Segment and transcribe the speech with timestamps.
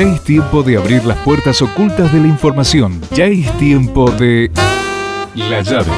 [0.00, 3.02] Ya es tiempo de abrir las puertas ocultas de la información.
[3.14, 4.50] Ya es tiempo de...
[5.36, 5.92] La llave.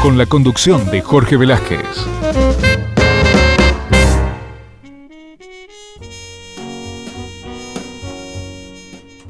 [0.00, 2.06] Con la conducción de Jorge Velázquez.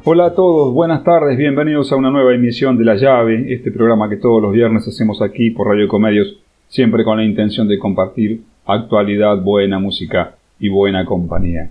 [0.05, 4.11] Hola a todos, buenas tardes, bienvenidos a una nueva emisión de La Llave, este programa
[4.11, 6.37] que todos los viernes hacemos aquí por Radio Comedios,
[6.69, 11.70] siempre con la intención de compartir actualidad, buena música y buena compañía.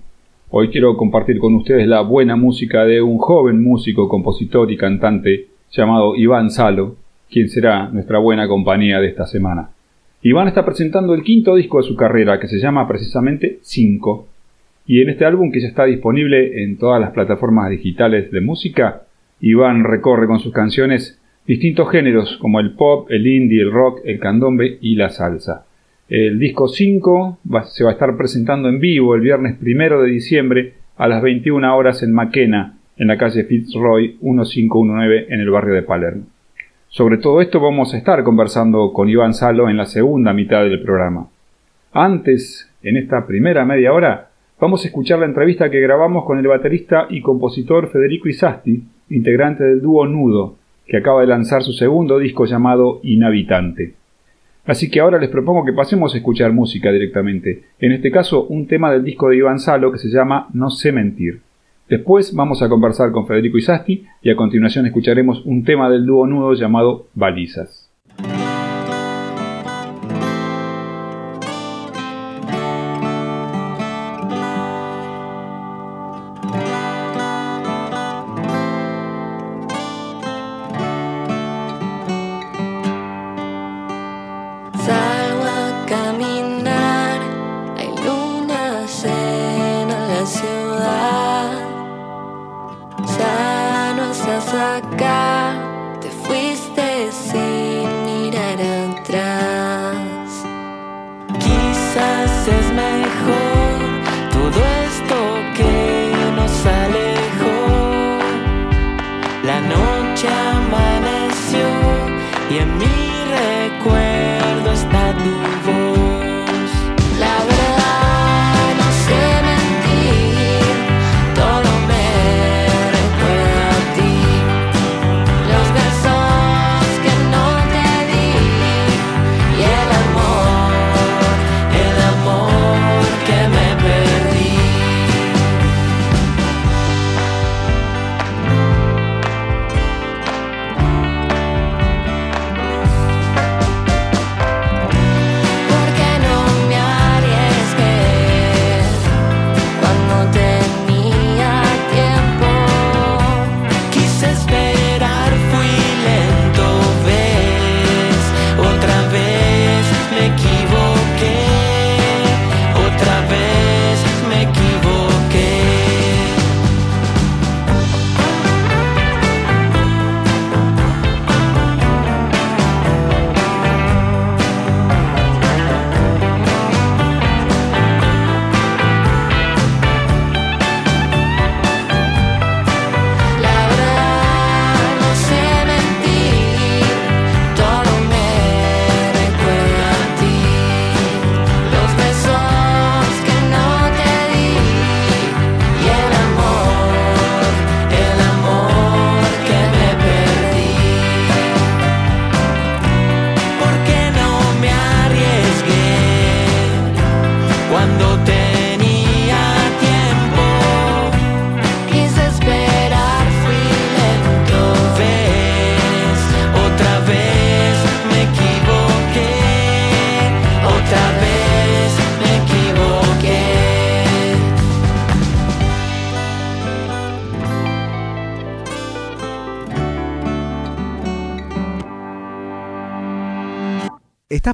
[0.49, 5.47] Hoy quiero compartir con ustedes la buena música de un joven músico, compositor y cantante
[5.71, 6.95] llamado Iván Salo,
[7.29, 9.71] quien será nuestra buena compañía de esta semana.
[10.21, 14.29] Iván está presentando el quinto disco de su carrera, que se llama precisamente Cinco,
[14.85, 19.01] y en este álbum, que ya está disponible en todas las plataformas digitales de música,
[19.41, 24.17] Iván recorre con sus canciones distintos géneros como el pop, el indie, el rock, el
[24.19, 25.66] candombe y la salsa.
[26.09, 30.73] El disco 5 se va a estar presentando en vivo el viernes primero de diciembre
[30.95, 35.83] a las 21 horas en Maquena, en la calle Fitzroy 1519 en el barrio de
[35.83, 36.23] Palermo.
[36.87, 40.81] Sobre todo esto vamos a estar conversando con Iván Salo en la segunda mitad del
[40.81, 41.27] programa.
[41.91, 46.47] Antes, en esta primera media hora, Vamos a escuchar la entrevista que grabamos con el
[46.47, 50.55] baterista y compositor Federico Isasti, integrante del dúo Nudo,
[50.87, 53.93] que acaba de lanzar su segundo disco llamado Inhabitante.
[54.67, 58.67] Así que ahora les propongo que pasemos a escuchar música directamente, en este caso un
[58.67, 61.39] tema del disco de Iván Salo que se llama No sé mentir.
[61.87, 66.27] Después vamos a conversar con Federico Isasti y a continuación escucharemos un tema del dúo
[66.27, 67.86] Nudo llamado Balizas.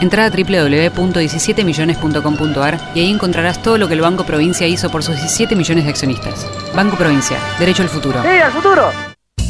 [0.00, 5.16] Entra a www.17millones.com.ar y ahí encontrarás todo lo que el Banco Provincia hizo por sus
[5.16, 6.46] 17 millones de accionistas.
[6.74, 8.22] Banco Provincia, derecho al futuro.
[8.22, 9.07] ¡Sí, al futuro!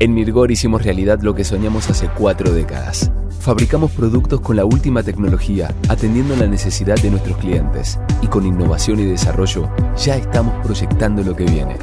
[0.00, 3.10] En Mirgor hicimos realidad lo que soñamos hace cuatro décadas.
[3.40, 7.98] Fabricamos productos con la última tecnología, atendiendo la necesidad de nuestros clientes.
[8.22, 11.76] Y con innovación y desarrollo, ya estamos proyectando lo que viene.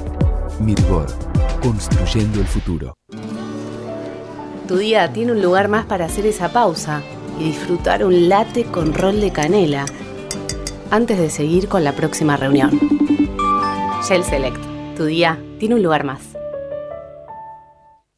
[0.62, 1.08] Mirgor,
[1.62, 2.94] construyendo el futuro.
[4.66, 7.02] Tu día tiene un lugar más para hacer esa pausa
[7.38, 9.86] y disfrutar un latte con rol de canela
[10.90, 12.80] antes de seguir con la próxima reunión.
[14.08, 16.35] Shell Select, tu día tiene un lugar más.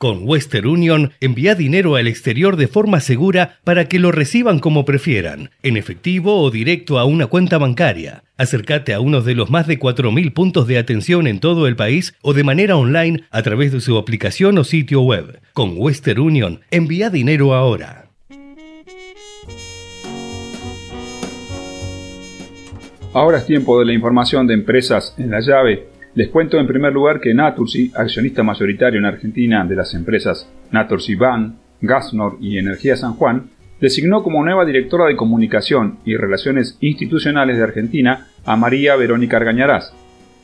[0.00, 4.86] Con Western Union, envía dinero al exterior de forma segura para que lo reciban como
[4.86, 8.24] prefieran, en efectivo o directo a una cuenta bancaria.
[8.38, 12.14] Acércate a uno de los más de 4.000 puntos de atención en todo el país
[12.22, 15.38] o de manera online a través de su aplicación o sitio web.
[15.52, 18.06] Con Western Union, envía dinero ahora.
[23.12, 25.99] Ahora es tiempo de la información de empresas en la llave.
[26.14, 31.14] Les cuento en primer lugar que Naturgy, accionista mayoritario en Argentina de las empresas Naturgy
[31.14, 37.58] Ban, Gasnor y Energía San Juan, designó como nueva directora de Comunicación y Relaciones Institucionales
[37.58, 39.94] de Argentina a María Verónica Argañarás.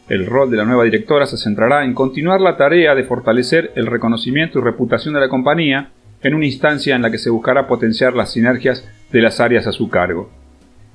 [0.08, 3.86] El rol de la nueva directora se centrará en continuar la tarea de fortalecer el
[3.86, 5.90] reconocimiento y reputación de la compañía
[6.22, 9.72] en una instancia en la que se buscará potenciar las sinergias de las áreas a
[9.72, 10.30] su cargo.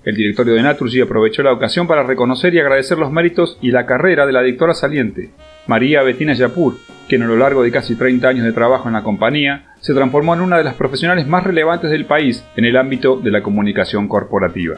[0.03, 3.86] El directorio de Naturgy aprovechó la ocasión para reconocer y agradecer los méritos y la
[3.86, 5.30] carrera de la directora saliente,
[5.68, 6.77] María Bettina Yapur,
[7.07, 10.33] quien a lo largo de casi 30 años de trabajo en la compañía se transformó
[10.33, 14.07] en una de las profesionales más relevantes del país en el ámbito de la comunicación
[14.07, 14.77] corporativa.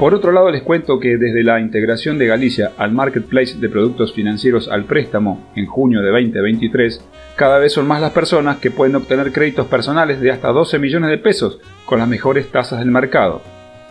[0.00, 4.14] Por otro lado, les cuento que desde la integración de Galicia al marketplace de productos
[4.14, 7.04] financieros al préstamo en junio de 2023,
[7.36, 11.10] cada vez son más las personas que pueden obtener créditos personales de hasta 12 millones
[11.10, 13.42] de pesos con las mejores tasas del mercado.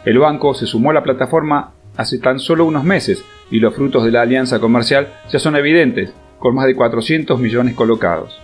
[0.03, 4.03] El banco se sumó a la plataforma hace tan solo unos meses y los frutos
[4.03, 8.35] de la alianza comercial ya son evidentes, con más de 400 millones colocados.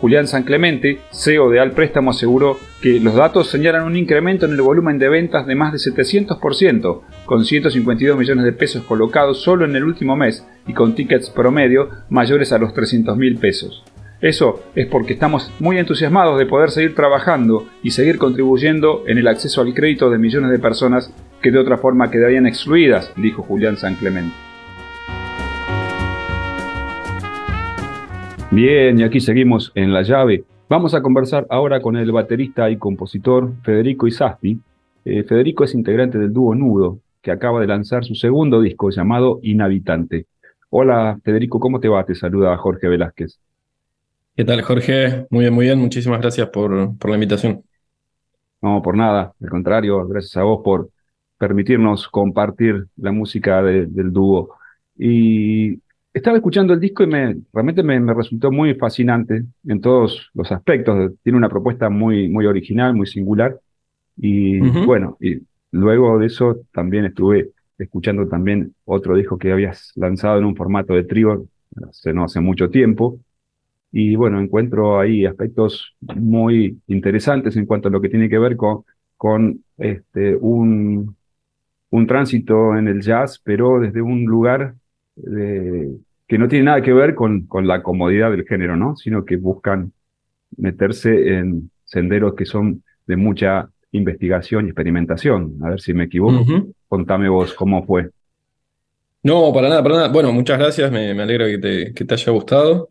[0.00, 4.62] Julián San Clemente, CEO de Alpréstamo, aseguró que los datos señalan un incremento en el
[4.62, 9.74] volumen de ventas de más de 700%, con 152 millones de pesos colocados solo en
[9.74, 13.82] el último mes y con tickets promedio mayores a los 300 mil pesos.
[14.20, 19.28] Eso es porque estamos muy entusiasmados de poder seguir trabajando y seguir contribuyendo en el
[19.28, 23.76] acceso al crédito de millones de personas que de otra forma quedarían excluidas, dijo Julián
[23.76, 23.96] San
[28.50, 30.44] Bien, y aquí seguimos en la llave.
[30.70, 34.58] Vamos a conversar ahora con el baterista y compositor Federico Isasti.
[35.04, 39.38] Eh, Federico es integrante del dúo Nudo, que acaba de lanzar su segundo disco llamado
[39.42, 40.26] Inhabitante.
[40.70, 42.04] Hola Federico, ¿cómo te va?
[42.04, 43.38] Te saluda Jorge Velázquez.
[44.34, 45.26] ¿Qué tal Jorge?
[45.30, 45.78] Muy bien, muy bien.
[45.78, 47.62] Muchísimas gracias por, por la invitación.
[48.62, 49.34] No, por nada.
[49.42, 50.90] Al contrario, gracias a vos por
[51.36, 54.56] permitirnos compartir la música del dúo.
[54.96, 55.80] Y
[56.18, 61.12] estaba escuchando el disco y me, realmente me, resultó muy fascinante en todos los aspectos.
[61.22, 63.58] Tiene una propuesta muy, muy original, muy singular.
[64.16, 65.38] Y bueno, y
[65.70, 70.94] luego de eso también estuve escuchando también otro disco que habías lanzado en un formato
[70.94, 71.46] de trío
[71.88, 73.20] hace, no hace mucho tiempo.
[73.92, 78.56] Y bueno, encuentro ahí aspectos muy interesantes en cuanto a lo que tiene que ver
[78.56, 78.84] con,
[79.16, 81.16] con este, un,
[81.90, 84.74] un tránsito en el jazz, pero desde un lugar
[85.16, 85.96] de,
[86.28, 88.94] que no tiene nada que ver con, con la comodidad del género, ¿no?
[88.96, 89.92] Sino que buscan
[90.56, 95.56] meterse en senderos que son de mucha investigación y experimentación.
[95.62, 96.44] A ver si me equivoco.
[96.86, 98.10] Contame vos cómo fue.
[99.22, 100.08] No, para nada, para nada.
[100.08, 102.90] Bueno, muchas gracias, me, me alegra que te, que te, haya gustado.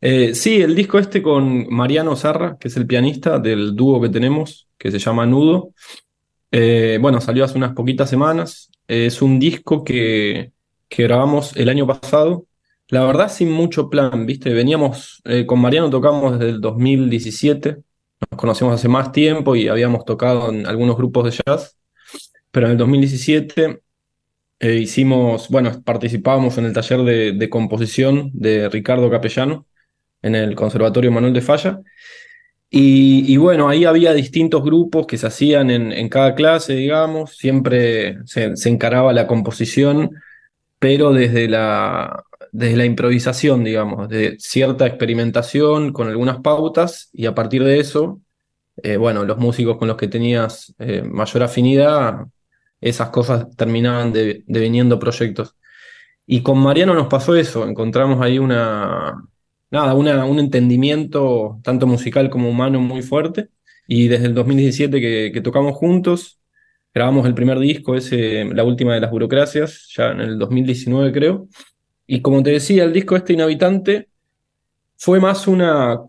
[0.00, 4.08] Eh, sí, el disco este con Mariano Zarra, que es el pianista del dúo que
[4.08, 5.70] tenemos, que se llama Nudo.
[6.50, 8.70] Eh, bueno, salió hace unas poquitas semanas.
[8.88, 10.50] es un disco que,
[10.88, 12.46] que grabamos el año pasado
[12.92, 14.52] La verdad, sin mucho plan, ¿viste?
[14.52, 17.78] Veníamos, eh, con Mariano tocamos desde el 2017,
[18.30, 21.78] nos conocemos hace más tiempo y habíamos tocado en algunos grupos de jazz,
[22.50, 23.80] pero en el 2017
[24.60, 27.00] eh, hicimos, bueno, participábamos en el taller
[27.34, 29.66] de, composición de Ricardo Capellano
[30.20, 31.80] en el Conservatorio Manuel de Falla.
[32.68, 38.68] Y, bueno, ahí había distintos grupos que se hacían en, cada clase, digamos, siempre se
[38.68, 40.10] encaraba la composición,
[40.78, 47.34] pero desde la, desde la improvisación, digamos, de cierta experimentación con algunas pautas y a
[47.34, 48.20] partir de eso,
[48.82, 52.26] eh, bueno, los músicos con los que tenías eh, mayor afinidad,
[52.80, 55.56] esas cosas terminaban de, deveniendo proyectos.
[56.26, 59.22] Y con Mariano nos pasó eso, encontramos ahí una,
[59.70, 63.48] nada, una, un entendimiento tanto musical como humano muy fuerte
[63.88, 66.38] y desde el 2017 que, que tocamos juntos,
[66.94, 71.48] grabamos el primer disco, ese, la última de las burocracias, ya en el 2019 creo.
[72.06, 74.08] Y como te decía, el disco este Inhabitante
[74.96, 76.00] fue más una...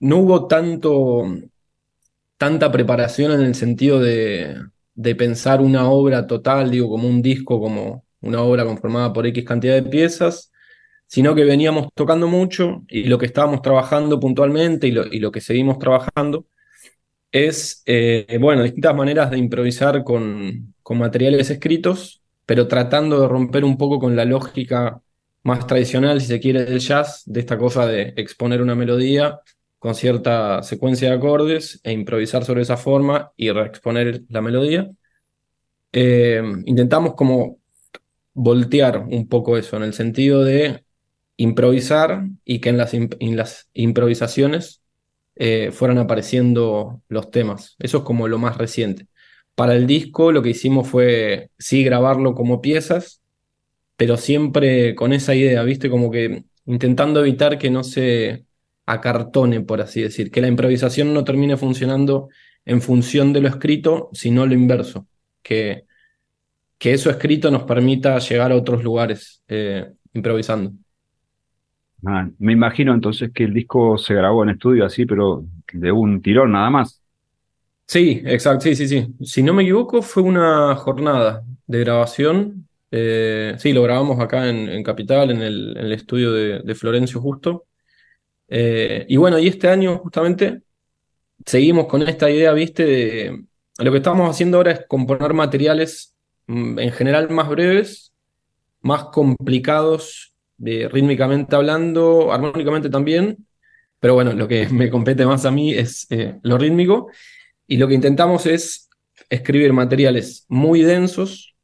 [0.00, 1.24] No hubo tanto,
[2.38, 4.56] tanta preparación en el sentido de,
[4.94, 9.44] de pensar una obra total, digo, como un disco, como una obra conformada por X
[9.44, 10.50] cantidad de piezas,
[11.06, 15.32] sino que veníamos tocando mucho y lo que estábamos trabajando puntualmente y lo, y lo
[15.32, 16.46] que seguimos trabajando
[17.32, 22.19] es, eh, bueno, distintas maneras de improvisar con, con materiales escritos,
[22.50, 25.00] pero tratando de romper un poco con la lógica
[25.44, 29.38] más tradicional, si se quiere, del jazz, de esta cosa de exponer una melodía
[29.78, 34.90] con cierta secuencia de acordes e improvisar sobre esa forma y reexponer la melodía.
[35.92, 37.60] Eh, intentamos como
[38.34, 40.84] voltear un poco eso, en el sentido de
[41.36, 42.78] improvisar y que en
[43.36, 44.82] las, improvisaciones
[45.36, 47.76] eh, fueran apareciendo los temas.
[47.78, 49.06] Eso es como lo más reciente.
[49.54, 53.20] Para el disco lo que hicimos fue, sí, grabarlo como piezas,
[53.96, 55.90] pero siempre con esa idea, ¿viste?
[55.90, 58.44] Como que intentando evitar que no se
[58.86, 62.28] acartone, por así decir, que la improvisación no termine funcionando
[62.64, 65.06] en función de lo escrito, sino lo inverso,
[65.42, 65.84] que,
[66.78, 70.72] que eso escrito nos permita llegar a otros lugares eh, improvisando.
[72.06, 76.22] Ah, me imagino entonces que el disco se grabó en estudio así, pero de un
[76.22, 76.99] tirón nada más.
[77.90, 79.08] Sí, exacto, sí, sí, sí.
[79.20, 84.82] Si no me equivoco, fue una jornada de grabación eh, sí, lo grabamos acá en,
[84.82, 87.66] Capital, en el, estudio de, Florencio Justo.
[88.48, 90.62] Eh, y bueno, y este año justamente
[91.46, 93.44] seguimos con esta idea, viste, de
[93.78, 96.14] lo que estamos haciendo ahora es componer materiales
[96.46, 98.12] mm, en general más breves,
[98.82, 103.46] más complicados, de, rítmicamente hablando, armónicamente también,
[104.00, 107.08] pero bueno, lo que me compete más a mí es eh, lo rítmico,
[107.70, 108.90] y lo que intentamos es
[109.28, 111.54] escribir materiales muy densos,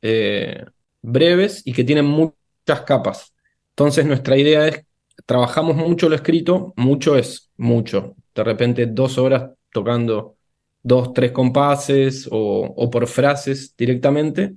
[0.00, 0.64] eh,
[1.02, 3.34] breves y que tienen muchas capas.
[3.72, 4.82] Entonces nuestra idea es,
[5.26, 8.16] trabajamos mucho lo escrito, mucho es mucho.
[8.34, 10.36] De repente dos horas tocando
[10.82, 14.54] dos, tres compases o, por frases directamente.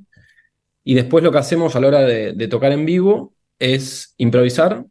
[0.86, 4.86] Y después lo que hacemos a la hora de, de, tocar en vivo es improvisar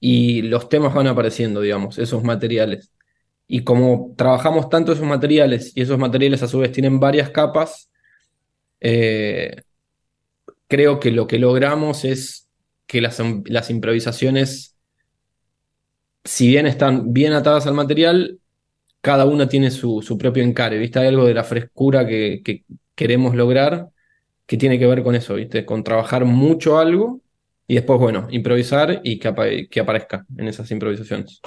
[0.00, 2.90] y los temas van apareciendo, digamos, esos materiales.
[3.48, 7.90] Y como trabajamos tanto esos materiales y esos materiales a su vez tienen varias capas,
[8.80, 9.62] eh,
[10.68, 12.48] creo que lo que logramos es
[12.86, 14.76] que las, las improvisaciones,
[16.24, 18.40] si bien están bien atadas al material,
[19.00, 20.98] cada una tiene su, su propio encare, ¿viste?
[20.98, 23.90] Hay algo de la frescura que, que, queremos lograr
[24.46, 25.64] que tiene que ver con eso, ¿viste?
[25.64, 27.20] Con trabajar mucho algo
[27.68, 31.40] y después, bueno, improvisar y que, que aparezca en esas improvisaciones.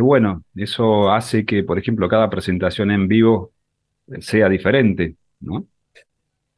[0.00, 3.52] Bueno, eso hace que, por ejemplo, cada presentación en vivo
[4.20, 5.66] sea diferente, ¿no?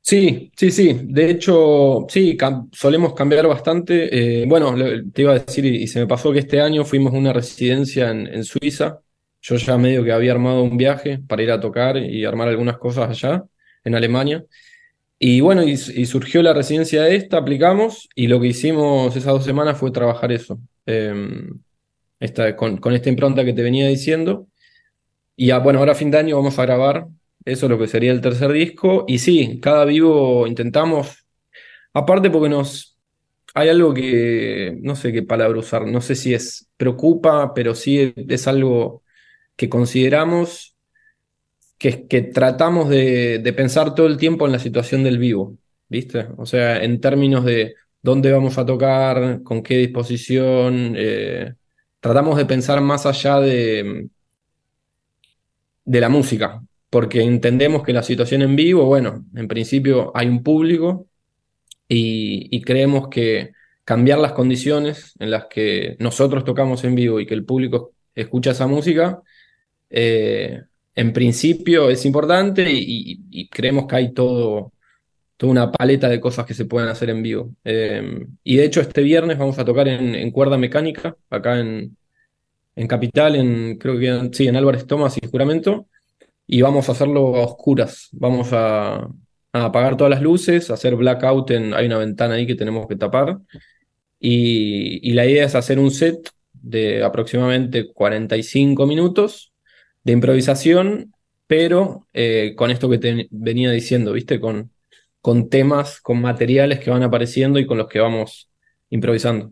[0.02, 0.98] Sí, sí, sí.
[1.04, 2.36] De hecho, sí,
[2.72, 4.42] solemos cambiar bastante.
[4.42, 4.74] Eh, bueno,
[5.12, 8.10] te iba a decir, y, se me pasó que este año fuimos a una residencia
[8.10, 9.00] en, Suiza.
[9.42, 12.78] Yo ya medio que había armado un viaje para ir a tocar y armar algunas
[12.78, 13.44] cosas allá,
[13.84, 14.44] en Alemania.
[15.18, 19.78] Y bueno, y, surgió la residencia esta, aplicamos, y lo que hicimos esas dos semanas
[19.78, 20.58] fue trabajar eso.
[20.86, 21.60] Em,
[22.20, 24.46] esta, con, con esta impronta que te venía diciendo.
[25.36, 27.06] Y bueno, ahora a fin de año vamos a grabar
[27.44, 29.04] eso es lo que sería el tercer disco.
[29.08, 31.26] Y sí, cada vivo intentamos,
[31.92, 32.98] aparte porque nos...
[33.54, 38.14] Hay algo que, no sé qué palabra usar, no sé si es preocupa, pero sí
[38.28, 39.02] es algo
[39.56, 40.76] que consideramos
[41.76, 45.56] que, que tratamos de, pensar todo el tiempo en la situación del vivo,
[45.88, 46.28] ¿viste?
[46.36, 51.54] O sea, en términos de dónde vamos a tocar, con qué disposición, eh,
[52.00, 54.08] tratamos de pensar más allá de,
[55.84, 60.42] de la música, porque entendemos que la situación en vivo, bueno, en principio hay un
[60.42, 61.06] público
[61.88, 63.52] y, creemos que,
[63.84, 68.52] cambiar las condiciones en las que nosotros tocamos en vivo y que el público escucha
[68.52, 69.20] esa música,
[69.90, 70.62] eh,
[70.94, 74.72] en principio es importante y, creemos que hay todo,
[75.40, 77.54] toda una paleta de cosas que se pueden hacer en vivo.
[77.64, 81.96] Eh, y de hecho este viernes vamos a tocar en, cuerda mecánica, acá en,
[82.76, 85.88] en Capital, en, creo que sí, en Álvarez Tomás y Juramento,
[86.46, 88.10] y vamos a hacerlo a oscuras.
[88.12, 89.08] Vamos a,
[89.52, 93.38] apagar todas las luces, hacer blackout en, hay una ventana ahí que tenemos que tapar.
[94.18, 99.54] Y, la idea es hacer un set de aproximadamente 45 minutos
[100.04, 101.14] de improvisación,
[101.46, 104.38] pero eh, con esto que te venía diciendo, ¿viste?
[104.38, 104.70] Con,
[105.20, 108.50] con temas, con materiales que van apareciendo y con los que vamos
[108.88, 109.50] improvisando.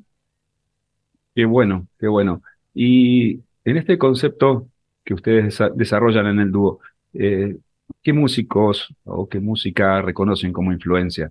[1.35, 2.43] Qué bueno, qué bueno.
[2.75, 4.69] Y en este concepto
[5.05, 6.81] que ustedes desarrollan en el dúo,
[7.15, 7.57] eh,
[8.03, 11.31] ¿qué músicos o qué música reconocen como influencia?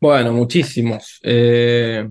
[0.00, 1.20] Bueno, muchísimos.
[1.22, 2.08] Eh,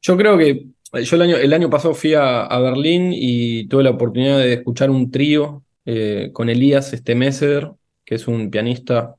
[0.00, 0.66] yo creo que
[1.02, 4.90] yo el año, el año pasado fui a, Berlín y tuve la oportunidad de escuchar
[4.90, 7.70] un trío eh, con Elías Stemesser,
[8.04, 9.16] que es un pianista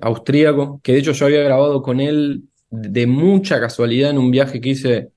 [0.00, 4.60] austríaco, que de hecho yo había grabado con él de mucha casualidad en un viaje
[4.60, 5.10] que hice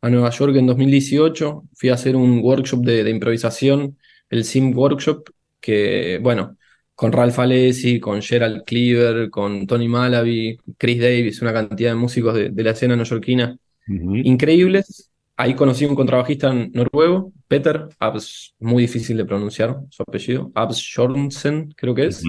[0.00, 1.64] a Nueva York en 2018.
[1.74, 3.96] Fui a hacer un workshop de, improvisación,
[4.28, 5.30] el Sim Workshop,
[5.60, 6.56] que, bueno,
[6.94, 12.34] con Ralph Alessi, con Gerald Cleaver, con Tony Malaby, Chris Davis, una cantidad de músicos
[12.34, 13.56] de, la escena neoyorquina
[13.86, 15.10] increíbles.
[15.36, 21.74] Ahí conocí un contrabajista noruego, Peter Abs, muy difícil de pronunciar su apellido, Abs Jornsen,
[21.76, 22.22] creo que es.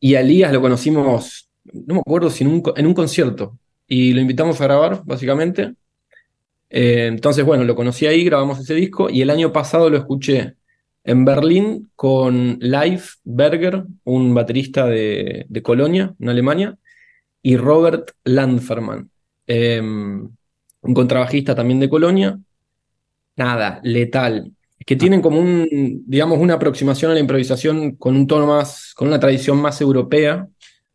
[0.00, 4.60] Y a Elías lo conocimos, no me acuerdo si en un, concierto, y lo invitamos
[4.60, 5.74] a grabar, básicamente.
[6.70, 10.54] Eh, entonces, bueno, lo conocí ahí, grabamos ese disco y el año pasado lo escuché
[11.04, 16.76] en Berlín con Leif Berger, un baterista de, Colonia, en Alemania,
[17.40, 19.10] y Robert Landferman,
[19.46, 20.28] em,
[20.82, 22.38] un contrabajista también de Colonia.
[23.36, 24.52] Nada, letal.
[24.88, 25.68] Que tienen como un,
[26.06, 30.48] digamos, una aproximación a la improvisación con un tono más, con una tradición más europea,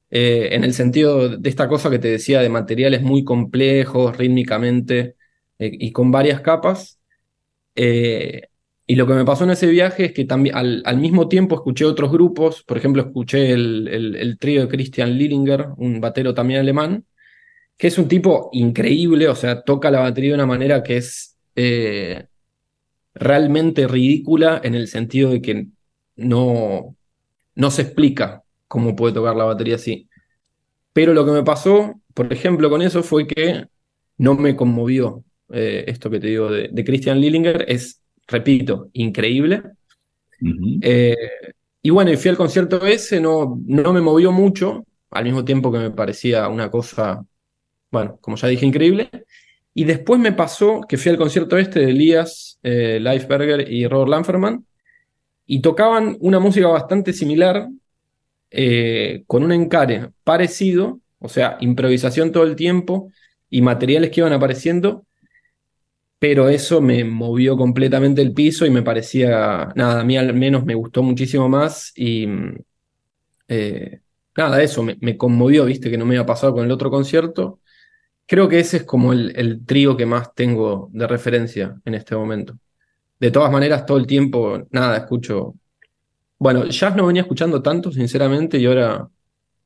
[0.09, 5.15] eh, en el sentido de esta cosa que te decía de materiales muy complejos rítmicamente
[5.59, 6.99] eh, y con varias capas.
[7.75, 8.41] Eh,
[8.87, 11.85] y lo que me pasó en ese viaje es que también al, mismo tiempo escuché
[11.85, 17.05] otros grupos, por ejemplo, escuché el, trío de Christian Lillinger, un batero también alemán,
[17.77, 21.37] que es un tipo increíble, o sea, toca la batería de una manera que es
[21.55, 22.25] eh,
[23.13, 25.67] realmente ridícula en el sentido de que
[26.15, 26.95] no,
[27.55, 30.09] no se explica cómo puede tocar la batería así.
[30.93, 33.67] Pero lo que me pasó, por ejemplo, con eso fue que
[34.17, 35.23] no me conmovió.
[35.49, 39.63] Eh, esto que te digo de, de Christian Lillinger es, repito, increíble.
[40.81, 41.15] Eh,
[41.81, 45.71] y bueno, y fui al concierto ese, no, no me movió mucho, al mismo tiempo
[45.71, 47.25] que me parecía una cosa,
[47.91, 49.09] bueno, como ya dije, increíble.
[49.73, 54.09] Y después me pasó que fui al concierto este de Elías eh, Leifberger y Robert
[54.09, 54.65] Lanferman,
[55.45, 57.67] y tocaban una música bastante similar,
[59.25, 63.11] con un encare parecido, o sea, improvisación todo el tiempo
[63.49, 65.05] y materiales que iban apareciendo,
[66.23, 70.63] pero eso me movió completamente el piso y me parecía, nada, a mí al menos
[70.63, 72.25] me gustó muchísimo más y
[73.49, 73.99] eh,
[74.37, 77.59] nada, eso me, conmovió, viste, que no me había pasado con el otro concierto.
[78.25, 82.57] Creo que ese es como el, trío que más tengo de referencia en este momento.
[83.19, 85.55] De todas maneras, todo el tiempo, nada, escucho.
[86.37, 89.07] Bueno, jazz no venía escuchando tanto, sinceramente, y ahora,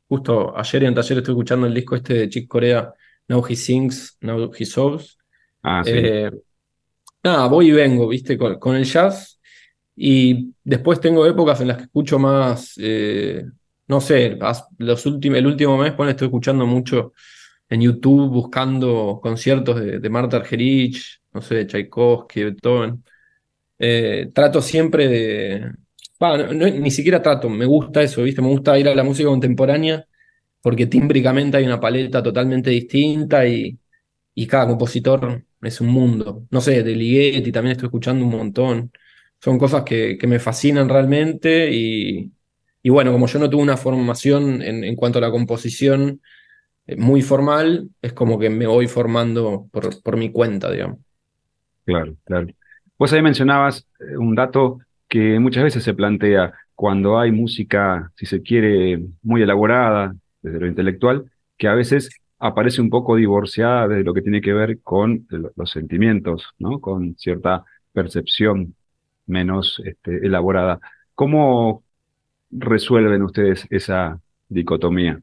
[0.08, 2.94] justo ayer y anteayer estoy escuchando el disco este de Chick Corea,
[3.28, 5.18] Now He Sings, Now He Sobs.
[5.62, 5.92] Ah, sí.
[5.94, 6.32] Eh,
[7.24, 9.40] nada, voy y vengo, viste, con, el jazz.
[9.96, 13.44] Y después tengo épocas en las que escucho más, eh,
[13.88, 14.38] no sé,
[14.78, 17.14] los últimos, el último mes, bueno, estoy escuchando mucho
[17.70, 23.04] en YouTube, buscando conciertos de, Marta Argerich, no sé, de Tchaikovsky, Beethoven.
[23.80, 25.72] Eh, trato siempre de.
[26.80, 28.42] ni siquiera trato, me gusta eso, ¿viste?
[28.42, 30.06] Me gusta ir a la música contemporánea
[30.62, 33.78] porque tímbricamente hay una paleta totalmente distinta y,
[34.34, 36.46] y cada compositor es un mundo.
[36.52, 38.92] No sé, de Ligeti también estoy escuchando un montón.
[39.42, 42.32] Son cosas que, me fascinan realmente y,
[42.90, 46.22] bueno, como yo no tuve una formación en, cuanto a la composición
[46.96, 51.00] muy formal, es como que me voy formando por, por mi cuenta, digamos.
[51.86, 52.48] Claro, claro.
[52.98, 58.26] Vos ahí mencionabas eh, un dato que muchas veces se plantea cuando hay música, si
[58.26, 64.04] se quiere, muy elaborada desde lo intelectual, que a veces aparece un poco divorciada de
[64.04, 66.80] lo que tiene que ver con los sentimientos, ¿no?
[66.80, 68.76] Con cierta percepción
[69.26, 70.80] menos este, elaborada.
[71.16, 71.84] ¿Cómo
[72.52, 74.20] resuelven ustedes esa
[74.50, 75.22] dicotomía?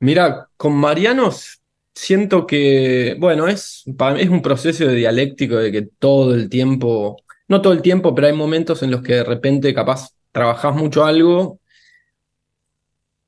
[0.00, 1.62] Mira, con Marianos
[1.94, 6.48] siento que, bueno, es, para mí es un proceso de dialéctico de que todo el
[6.48, 7.16] tiempo,
[7.48, 11.04] no todo el tiempo, pero hay momentos en los que de repente capaz trabajás mucho
[11.04, 11.60] algo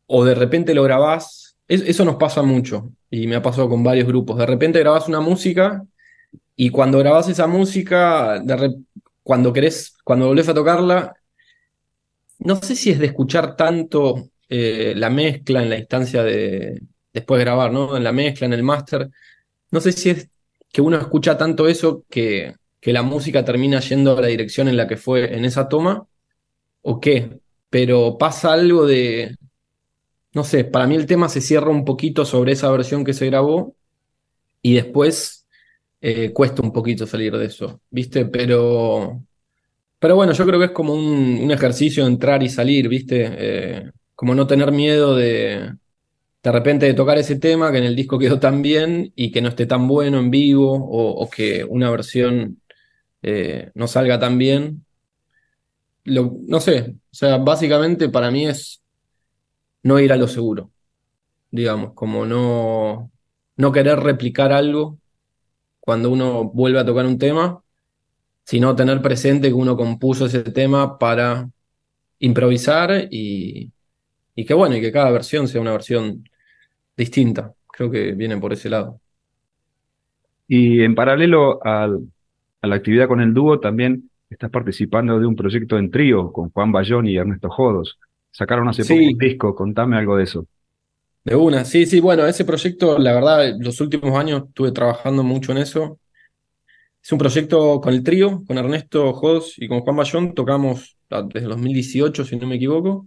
[0.07, 1.57] o de repente lo grabás.
[1.69, 4.39] eso nos pasa mucho y me ha pasado con varios grupos.
[4.39, 5.85] De repente grabás una música
[6.57, 8.43] y cuando grabás esa música,
[9.23, 11.15] cuando querés, cuando volvés a tocarla,
[12.39, 16.83] no sé si es de escuchar tanto eh, la mezcla en la instancia de
[17.13, 17.97] después de grabar, ¿no?
[17.97, 19.09] En la mezcla, en el máster.
[19.71, 20.29] No sé si es
[20.71, 24.77] que uno escucha tanto eso que, que la música termina yendo a la dirección en
[24.77, 26.07] la que fue en esa toma,
[26.83, 29.35] o qué, pero pasa algo de,
[30.33, 33.27] no sé, para mí el tema se cierra un poquito sobre esa versión que se
[33.27, 33.75] grabó
[34.63, 35.47] y después
[36.01, 38.27] eh, cuesta un poquito salir de eso, ¿viste?
[38.27, 39.23] Pero,
[39.99, 43.35] pero bueno, yo creo que es como un, ejercicio de entrar y salir, ¿viste?
[43.39, 45.77] Eh, como no tener miedo de,
[46.43, 49.43] de repente de tocar ese tema que en el disco quedó tan bien y que
[49.43, 52.63] no esté tan bueno en vivo o, que una versión
[53.23, 54.85] eh, no salga tan bien.
[56.05, 58.83] no sé, o sea, básicamente para mí es
[59.83, 60.71] no ir a lo seguro,
[61.51, 63.11] digamos, como no,
[63.57, 64.99] no querer replicar algo
[65.81, 67.63] cuando uno vuelve a tocar un tema,
[68.45, 71.51] sino tener presente que uno compuso ese tema para
[72.21, 73.73] improvisar y,
[74.37, 76.23] y que bueno, y que cada versión sea una versión
[76.97, 77.53] distinta.
[77.67, 79.01] Creo que vienen por ese lado.
[80.47, 81.89] Y en paralelo a
[82.63, 86.71] la actividad con el dúo, también estás participando de un proyecto en trío con Juan
[86.71, 87.99] Bayón y Ernesto Jodos.
[88.31, 90.47] Sacaron hace poco un disco, contame algo de eso.
[91.25, 95.53] De una, sí, sí, bueno, ese proyecto, la verdad, los últimos años estuve trabajando mucho
[95.53, 95.99] en eso.
[97.03, 101.47] Es un proyecto con el trío, con Ernesto Jodos y con Juan Bayón, tocamos desde
[101.47, 103.07] el 2018, si no me equivoco.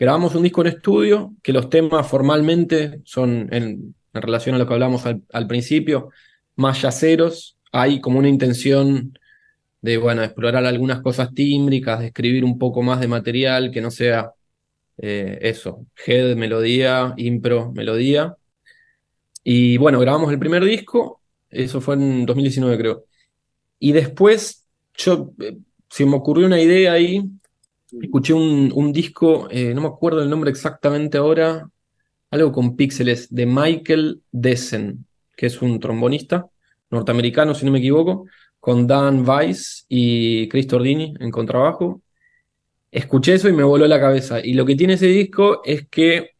[0.00, 4.72] Grabamos un disco en estudio, que los temas formalmente son, en, relación a lo que
[4.72, 6.08] hablamos al, principio,
[6.56, 7.58] más yaceros.
[7.70, 9.12] Hay como una intención
[9.82, 13.90] de, bueno, explorar algunas cosas tímbricas, de escribir un poco más de material que no
[13.90, 14.32] sea
[14.96, 18.34] eh, eso, head, melodía, impro, melodía.
[19.44, 23.04] Y bueno, grabamos el primer disco, eso fue en 2019 creo.
[23.78, 25.58] Y después yo, eh,
[25.90, 27.22] se me ocurrió una idea ahí
[28.00, 31.68] escuché un, disco, eh, no me acuerdo el nombre exactamente ahora,
[32.30, 36.46] algo con píxeles, de Michael Dessen, que es un trombonista
[36.90, 38.26] norteamericano, si no me equivoco,
[38.58, 42.02] con Dan Weiss y Chris Tordini en contrabajo.
[42.90, 44.44] Escuché eso y me voló la cabeza.
[44.44, 46.30] Y lo que tiene ese disco es que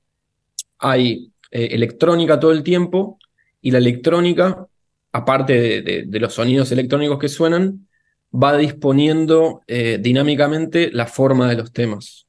[0.79, 3.19] hay eh, electrónica todo el tiempo
[3.61, 4.67] y la electrónica,
[5.13, 7.89] aparte de los sonidos electrónicos que suenan,
[8.33, 12.27] va disponiendo eh, dinámicamente la forma de los temas.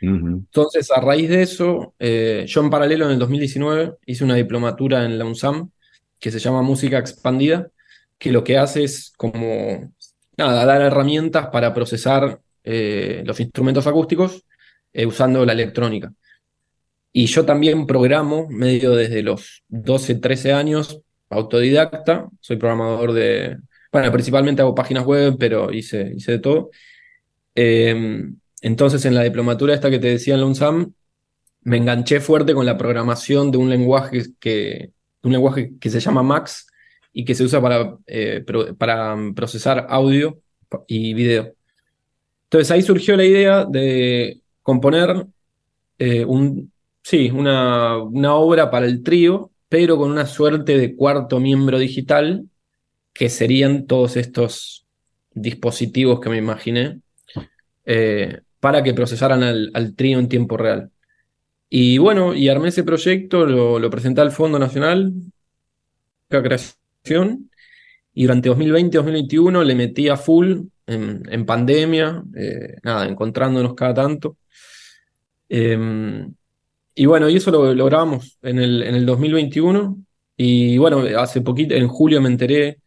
[0.00, 5.02] Entonces, a raíz de eso, eh, yo en paralelo en el 2019 hice una diplomatura
[5.06, 5.70] en la UNSAM
[6.18, 7.70] que se llama Música Expandida,
[8.18, 9.94] que lo que hace es como,
[10.36, 14.44] nada, dar herramientas para procesar eh, los instrumentos acústicos
[15.06, 16.12] usando la electrónica.
[17.10, 23.56] Y yo también programo, medio desde los 12, 13 años, autodidacta, soy programador de,
[23.94, 26.70] bueno, principalmente hago páginas web, pero hice, hice de todo.
[27.54, 30.92] Em, entonces, en la diplomatura esta que te decía en la UNSAM,
[31.62, 34.90] me enganché fuerte con la programación de un lenguaje que,
[35.22, 36.66] un lenguaje que se llama Max
[37.12, 38.44] y que se usa para, eh,
[38.76, 40.40] para procesar audio
[40.88, 41.54] y video.
[42.46, 45.24] Entonces ahí surgió la idea de componer
[46.00, 51.38] eh, un, sí, una, una obra para el trío, pero con una suerte de cuarto
[51.38, 52.48] miembro digital
[53.14, 54.84] que serían todos estos
[55.32, 57.00] dispositivos que me imaginé
[57.86, 60.90] eh, para que procesaran al, trío en tiempo real.
[61.70, 65.12] Y bueno, y armé ese proyecto, lo, presenté al Fondo Nacional,
[66.28, 67.50] de creación,
[68.14, 74.36] y durante 2020-2021 le metí a full en, pandemia, eh, nada, encontrándonos cada tanto.
[75.48, 76.32] Em,
[76.94, 79.98] y bueno, y eso lo logramos en el, en el 2021.
[80.36, 82.78] Y bueno, hace poquito, en julio me enteré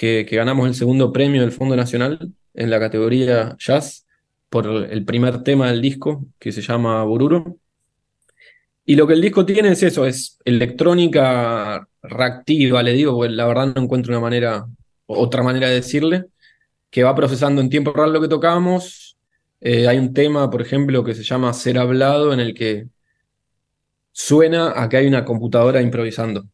[0.00, 4.06] que, ganamos el segundo premio del Fondo Nacional en la categoría Jazz
[4.48, 7.58] por el primer tema del disco, que se llama Bururo.
[8.86, 13.46] Y lo que el disco tiene es eso, es electrónica reactiva, le digo, porque la
[13.46, 14.66] verdad no encuentro una manera,
[15.04, 16.24] otra manera de decirle,
[16.88, 19.18] que va procesando en tiempo real lo que tocamos.
[19.60, 22.86] Eh, hay un tema, por ejemplo, que se llama Ser Hablado, en el que
[24.12, 26.46] suena a que hay una computadora improvisando.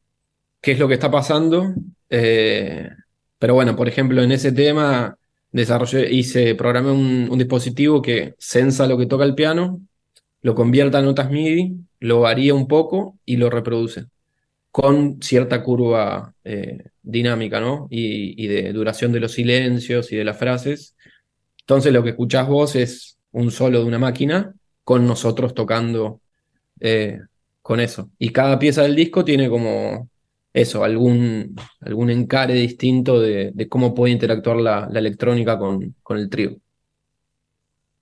[0.60, 1.72] ¿Qué es lo que está pasando?
[2.10, 2.88] Eh,
[3.38, 5.18] pero bueno, por ejemplo, en ese tema
[5.52, 9.80] desarrollé, hice, programé un, dispositivo que sensa lo que toca el piano,
[10.42, 14.06] lo convierta a notas MIDI, lo varía un poco y lo reproduce.
[14.70, 17.88] con cierta curva eh, dinámica, ¿no?
[17.90, 20.94] Y, y, de duración de los silencios y de las frases.
[21.60, 26.20] Entonces lo que escuchás vos es un solo de una máquina con nosotros tocando
[26.80, 27.20] eh,
[27.60, 28.10] con eso.
[28.18, 30.08] Y cada pieza del disco tiene como
[30.56, 36.56] eso, algún, algún encare distinto de, cómo puede interactuar la, electrónica con, con, el trío.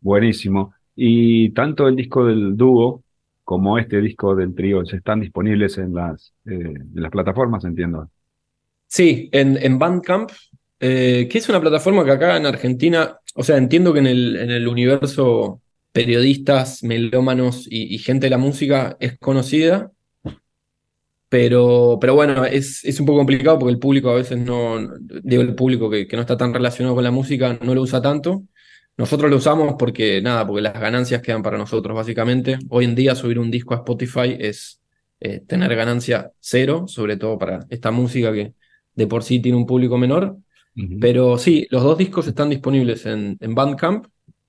[0.01, 0.73] Buenísimo.
[0.95, 3.03] Y tanto el disco del dúo
[3.43, 8.09] como este disco del trío están disponibles en las, eh, en las plataformas, entiendo.
[8.87, 10.31] Sí, en, en Bandcamp,
[10.79, 14.37] eh, que es una plataforma que acá en Argentina, o sea, entiendo que en el,
[14.37, 19.93] en el universo periodistas, melómanos y, gente de la música es conocida,
[21.35, 25.42] pero, pero bueno, es, es, un poco complicado porque el público a veces no, digo
[25.42, 28.44] el público que, que, no está tan relacionado con la música no lo usa tanto.
[28.97, 32.57] Nosotros lo usamos porque, nada, porque las ganancias quedan para nosotros, básicamente.
[32.68, 34.81] Hoy en día subir un disco a Spotify es
[35.18, 38.55] eh, tener ganancia cero, sobre todo para esta música que
[38.94, 40.37] de por sí tiene un público menor.
[41.01, 44.07] Pero sí, los dos discos están disponibles en, en Bandcamp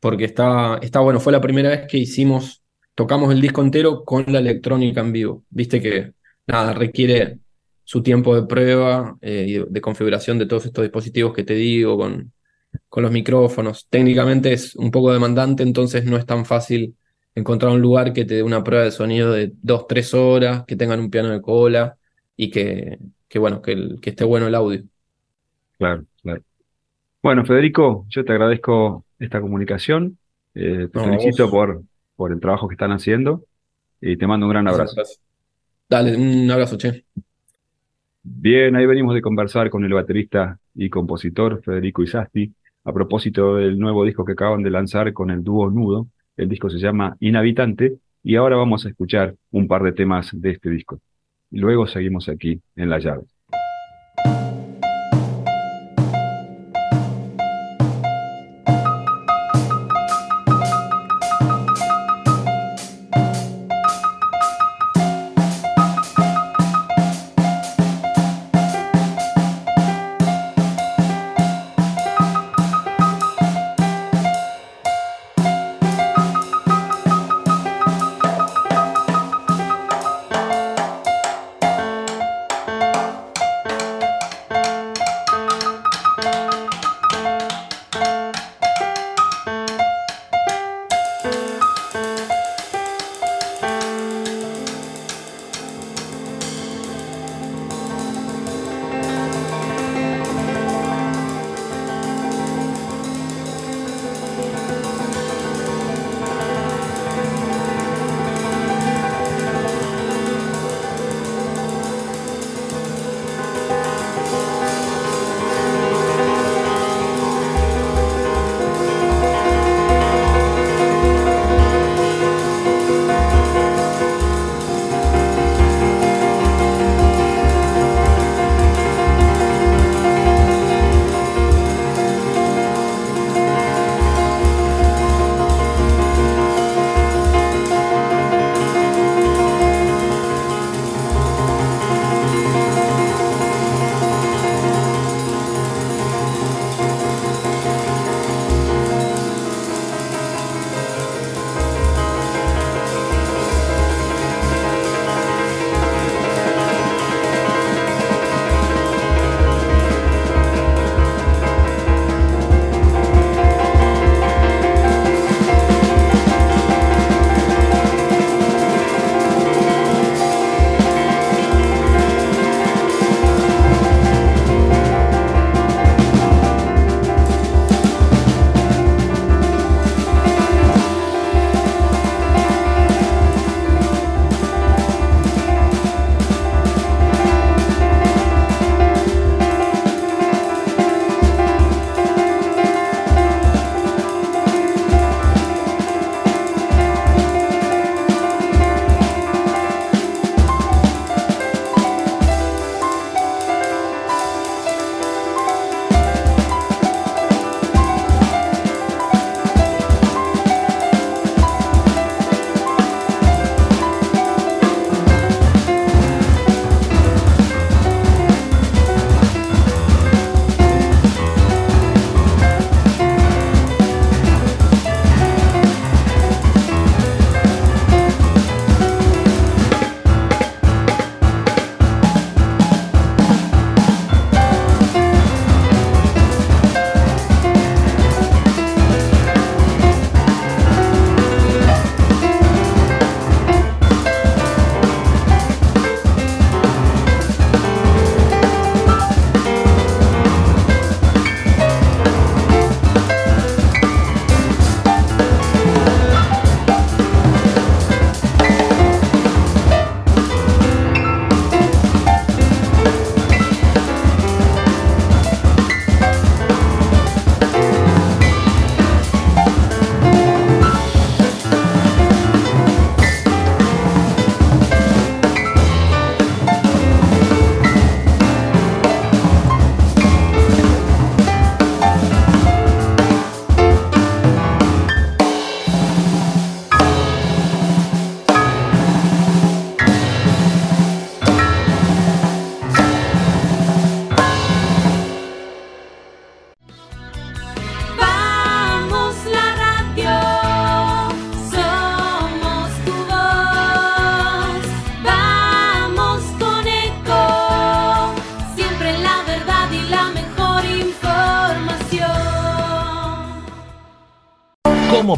[0.00, 1.20] porque está, está bueno.
[1.20, 2.62] Fue la primera vez que hicimos,
[2.94, 5.44] tocamos el disco entero con la electrónica en vivo.
[5.50, 6.14] Viste que
[6.46, 7.38] nada, requiere
[7.84, 11.98] su tiempo de prueba eh, y de configuración de todos estos dispositivos que te digo,
[11.98, 12.32] con,
[12.88, 13.86] con los micrófonos.
[13.88, 16.96] Técnicamente es un poco demandante, entonces no es tan fácil
[17.34, 20.76] encontrar un lugar que te dé una prueba de sonido de dos, tres horas, que
[20.76, 21.96] tengan un piano de cola
[22.36, 24.82] y que, que bueno, que, el, que esté bueno el audio.
[25.78, 26.42] Claro, claro.
[27.22, 30.18] Bueno, Federico, yo te agradezco esta comunicación,
[30.54, 31.82] eh, te felicito por,
[32.16, 33.44] por el trabajo que están haciendo
[34.00, 35.00] y te mando un gran abrazo.
[35.88, 37.04] Dale, un abrazo, che.
[38.22, 42.52] Bien, ahí venimos de conversar con el baterista y compositor Federico Isasti
[42.84, 46.08] a propósito del nuevo disco que acaban de lanzar con el dúo Nudo.
[46.36, 50.50] El disco se llama Inhabitante y ahora vamos a escuchar un par de temas de
[50.50, 51.00] este disco.
[51.50, 53.31] Luego seguimos aquí en La Llave.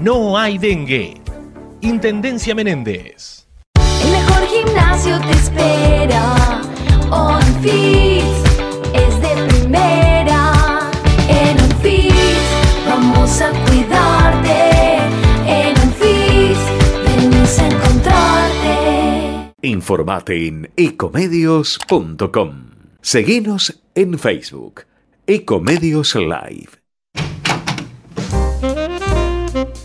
[0.00, 1.20] no hay dengue.
[1.80, 3.46] Intendencia Menéndez.
[4.02, 6.62] El mejor gimnasio te espera.
[7.10, 8.22] OnFit
[8.94, 10.90] es de primera.
[11.28, 12.14] En OnFit
[12.86, 14.98] vamos a cuidarte.
[15.46, 16.56] En OnFit
[17.06, 19.52] venimos a encontrarte.
[19.62, 22.68] Informate en ecomedios.com.
[23.00, 24.84] Seguinos en Facebook.
[25.26, 26.87] Ecomedios Live.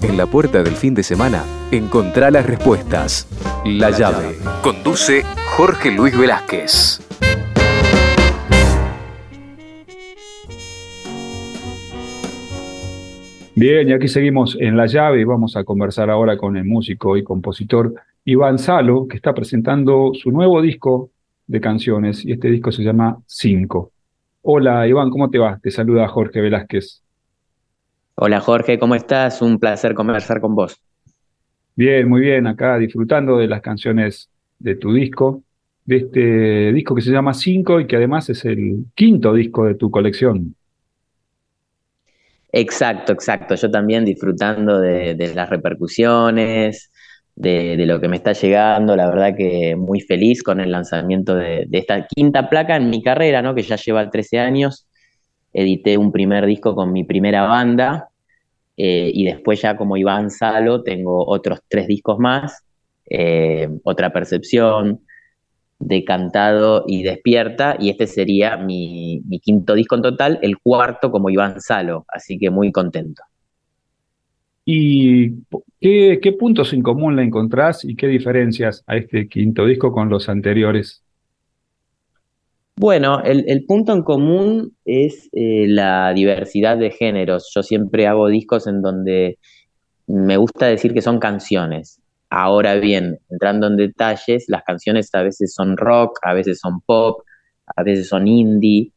[0.04, 3.26] En la puerta del fin de semana, encontrá las respuestas.
[3.64, 4.36] La, llave.
[4.62, 5.24] Conduce
[5.56, 7.00] Jorge Luis Velázquez.
[13.56, 17.16] Bien, y aquí seguimos en La Llave y vamos a conversar ahora con el músico
[17.16, 17.94] y compositor
[18.26, 21.12] Iván Salo, que está presentando su nuevo disco
[21.48, 23.92] de canciones y este disco se llama Cinco.
[24.42, 25.60] Hola Iván, ¿cómo te va?
[25.64, 27.03] Te saluda Jorge Velázquez.
[28.16, 29.42] Hola Jorge, ¿cómo estás?
[29.42, 30.80] Un placer conversar con vos.
[31.76, 34.30] Bien, muy bien, acá disfrutando de las canciones
[34.60, 35.44] de tu disco,
[35.84, 39.74] de este disco que se llama Cinco y que además es el quinto disco de
[39.74, 40.56] tu colección.
[42.52, 43.56] Exacto, exacto.
[43.56, 46.92] Yo también disfrutando de, de las repercusiones,
[47.36, 48.96] de, de, lo que me está llegando.
[48.96, 53.02] La verdad que muy feliz con el lanzamiento de, de, esta quinta placa en mi
[53.02, 53.56] carrera, ¿no?
[53.56, 54.88] que ya lleva 13 años.
[55.52, 58.12] Edité un primer disco con mi primera banda
[58.78, 62.64] eh, y después ya como Iván Salo tengo otros tres discos más.
[63.10, 65.02] Eh, otra percepción,
[65.80, 71.30] Decantado y Despierta, y este sería mi, mi, quinto disco en total, el cuarto como
[71.30, 73.24] Iván Salo, así que muy contento.
[74.66, 75.44] ¿Y
[75.82, 80.10] qué, qué puntos en común le encontrás y qué diferencias a este quinto disco con
[80.10, 81.04] los anteriores?
[82.84, 87.50] Bueno, el, punto en común es eh, la diversidad de géneros.
[87.56, 89.40] Yo siempre hago discos en donde
[90.06, 92.02] me gusta decir que son canciones.
[92.30, 97.22] Ahora bien, entrando en detalles, las canciones a veces son rock, a veces son pop,
[97.74, 98.92] a veces son indie,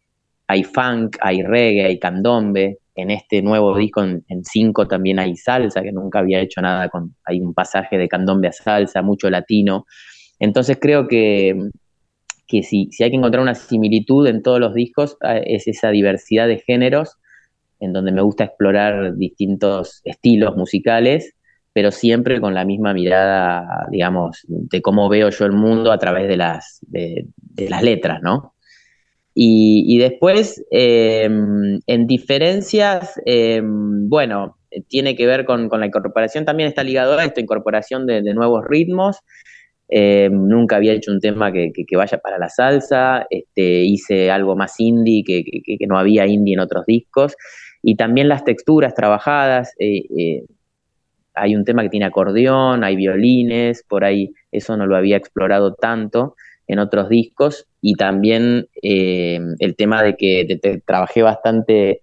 [0.49, 2.79] hay funk, hay reggae, hay candombe.
[2.97, 6.89] En este nuevo disco, en, en cinco, también hay salsa, que nunca había hecho nada
[6.89, 7.15] con.
[7.25, 9.87] Hay un pasaje de candombe a salsa, mucho latino.
[10.41, 11.55] Entonces creo que,
[12.47, 15.91] que si, si hay que encontrar una similitud en todos los discos, ah, es esa
[15.91, 17.17] diversidad de géneros,
[17.81, 21.37] en donde me gusta explorar distintos estilos musicales
[21.77, 26.27] pero siempre con la misma mirada, digamos, de cómo veo yo el mundo a través
[26.27, 27.27] de las, de,
[27.69, 28.55] las letras, ¿no?
[29.35, 34.57] Y, y después, eh, en diferencias, eh, bueno,
[34.89, 38.65] tiene que ver con, con, la incorporación, también está ligado a esto, incorporación de nuevos
[38.67, 39.19] ritmos.
[39.89, 44.81] Eh, nunca había hecho un tema que, vaya para la salsa, este, hice algo más
[44.81, 47.37] indie, que, no había indie en otros discos,
[47.83, 50.45] y también las texturas trabajadas, eh, eh,
[51.35, 55.75] hay un tema que tiene acordeón, hay violines, por ahí eso no lo había explorado
[55.75, 56.35] tanto
[56.67, 62.03] en otros discos, y también el tema de que de, trabajé bastante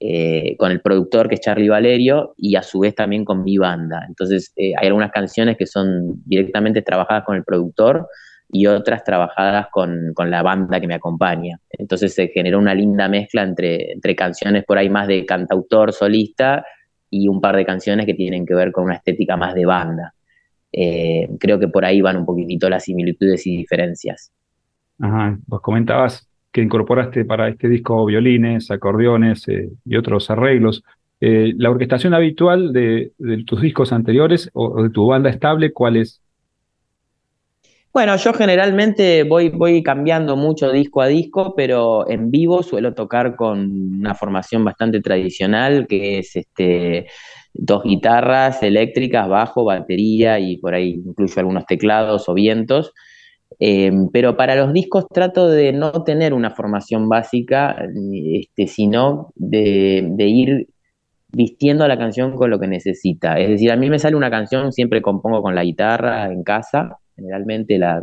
[0.00, 3.58] eh, con el productor que es Charlie Valerio y a su vez también con mi
[3.58, 4.04] banda.
[4.06, 8.08] Entonces eh, hay algunas canciones que son directamente trabajadas con el productor
[8.50, 11.58] y otras trabajadas con, con, la banda que me acompaña.
[11.70, 16.64] Entonces se generó una linda mezcla entre, entre canciones por ahí más de cantautor solista
[17.08, 20.14] y un par de canciones que tienen que ver con una estética más de banda.
[20.72, 24.32] Eh, creo que por ahí van un poquitito las similitudes y diferencias.
[24.98, 30.84] Ajá, vos comentabas que incorporaste para este disco violines, acordeones eh, y otros arreglos.
[31.20, 33.10] Eh, ¿La orquestación habitual de,
[33.44, 36.22] tus discos anteriores o, de tu banda estable cuál es?
[37.92, 43.34] Bueno, yo generalmente voy, voy cambiando mucho disco a disco, pero en vivo suelo tocar
[43.34, 47.08] con una formación bastante tradicional, que es este
[47.52, 52.92] dos guitarras eléctricas, bajo, batería y por ahí incluyo algunos teclados o vientos.
[53.60, 57.76] Eh, pero para los discos trato de no tener una formación básica,
[58.32, 60.68] este, sino de, ir
[61.30, 63.38] vistiendo a la canción con lo que necesita.
[63.38, 66.98] Es decir, a mí me sale una canción, siempre compongo con la guitarra en casa,
[67.16, 68.02] generalmente la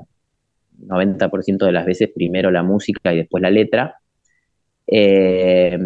[0.79, 3.95] 90% de las veces primero la música y después la letra.
[4.87, 5.77] Eh,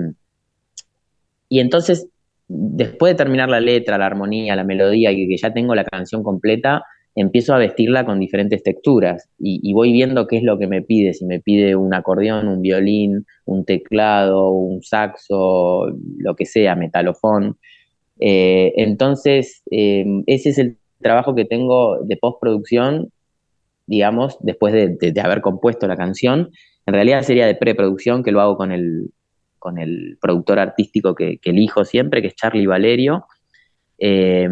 [1.49, 2.07] y entonces
[2.47, 6.23] después de terminar la letra, la armonía, la melodía y que ya tengo la canción
[6.23, 6.83] completa,
[7.15, 11.13] empiezo a vestirla con diferentes texturas y, voy viendo qué es lo que me pide,
[11.13, 15.87] si me pide un acordeón, un violín, un teclado, un saxo,
[16.17, 17.57] lo que sea, metalofón.
[18.19, 23.11] Eh, entonces, eh, ese es el trabajo que tengo de postproducción,
[23.87, 26.51] digamos, después de, haber compuesto la canción.
[26.85, 29.11] En realidad sería de preproducción, que lo hago con el,
[29.57, 33.25] con el productor artístico que, elijo siempre, que es Charlie Valerio.
[33.97, 34.49] Eh,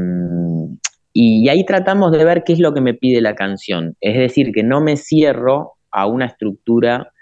[1.13, 3.95] y ahí tratamos de ver qué es lo que me pide la canción.
[4.01, 7.13] Es decir, que no me cierro a una estructura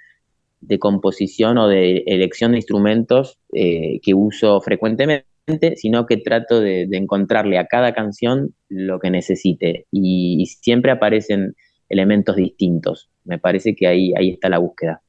[0.61, 5.25] de composición o de elección de instrumentos eh, que uso frecuentemente,
[5.75, 9.87] sino que trato de, encontrarle a cada canción lo que necesite.
[9.91, 11.55] Y, y, siempre aparecen
[11.89, 13.09] elementos distintos.
[13.25, 15.01] Me parece que ahí, ahí está la búsqueda.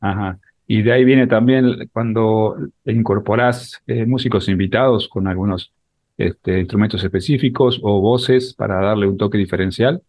[0.00, 0.38] Ajá.
[0.66, 5.72] Y de ahí viene también cuando incorporás eh, músicos invitados con algunos
[6.18, 10.02] este, instrumentos específicos o voces para darle un toque diferencial?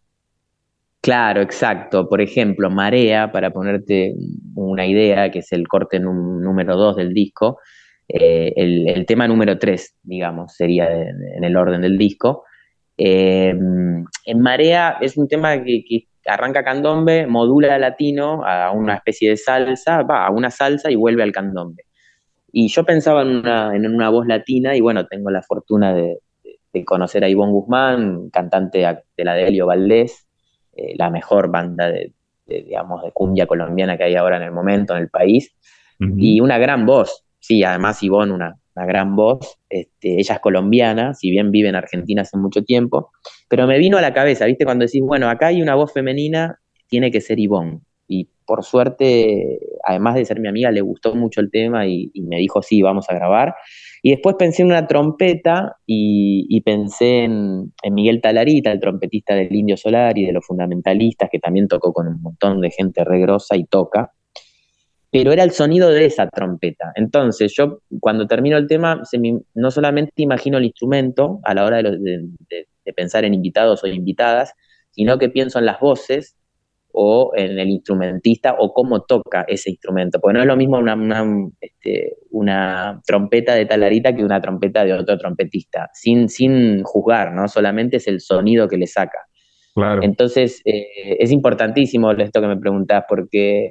[1.00, 2.08] Claro, exacto.
[2.08, 4.14] Por ejemplo, Marea, para ponerte
[4.54, 7.58] una idea, que es el corte número 2 del disco,
[8.06, 12.44] eh, el, tema número 3, digamos, sería en el orden del disco.
[12.98, 13.54] Eh,
[14.26, 19.36] en Marea es un tema que, que, arranca candombe, modula latino a una especie de
[19.38, 21.84] salsa, va a una salsa y vuelve al candombe.
[22.52, 26.18] Y yo pensaba en una, en una voz latina y bueno, tengo la fortuna de,
[26.72, 28.78] de conocer a Ivonne Guzmán, cantante
[29.16, 30.26] de la de Helio Valdés,
[30.76, 32.12] eh, la mejor banda de,
[32.46, 35.54] de, digamos, de cumbia colombiana que hay ahora en el momento en el país,
[36.00, 36.14] uh -huh.
[36.18, 41.14] y una gran voz, sí, además Ivonne una, una gran voz, este, ella es colombiana,
[41.14, 43.10] si bien vive en Argentina hace mucho tiempo,
[43.48, 44.64] pero me vino a la cabeza, ¿viste?
[44.64, 47.80] Cuando decís, bueno, acá hay una voz femenina, tiene que ser Ivonne,
[48.10, 52.38] y por suerte, además de ser mi amiga, le gustó mucho el tema y, me
[52.38, 53.54] dijo, sí, vamos a grabar.
[54.02, 59.76] Y después pensé en una trompeta y, pensé en, Miguel Talarita, el trompetista del Indio
[59.76, 63.64] Solar y de los fundamentalistas, que también tocó con un montón de gente regrosa y
[63.66, 64.10] toca.
[65.12, 66.90] Pero era el sonido de esa trompeta.
[66.96, 69.00] Entonces, yo cuando termino el tema,
[69.54, 74.54] no solamente imagino el instrumento a la hora de pensar en invitados o invitadas,
[74.90, 76.36] sino que pienso en las voces
[76.92, 80.94] o en el instrumentista o cómo toca ese instrumento, porque no es lo mismo una,
[80.94, 81.24] una,
[81.60, 87.48] este, una trompeta de talarita que una trompeta de otro trompetista, sin, sin juzgar, ¿no?
[87.48, 89.18] Solamente es el sonido que le saca.
[89.74, 90.02] Claro.
[90.02, 93.70] Entonces, eh, es importantísimo esto que me preguntás, porque,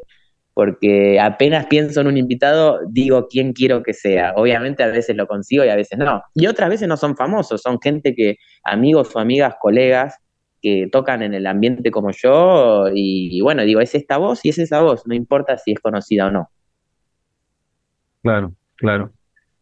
[0.53, 4.34] porque apenas pienso en un invitado, digo quién quiero que sea.
[4.36, 6.22] Obviamente a veces lo consigo y a veces no.
[6.34, 10.15] Y otras veces no son famosos, son gente que, amigos o amigas, colegas,
[10.62, 14.49] que tocan en el ambiente como yo y, y, bueno, digo, es esta voz y
[14.49, 16.49] es esa voz, no importa si es conocida o no.
[18.22, 19.12] Claro, claro.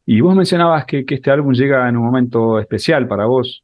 [0.06, 3.64] Y vos mencionabas que, que este álbum llega en un momento especial para vos.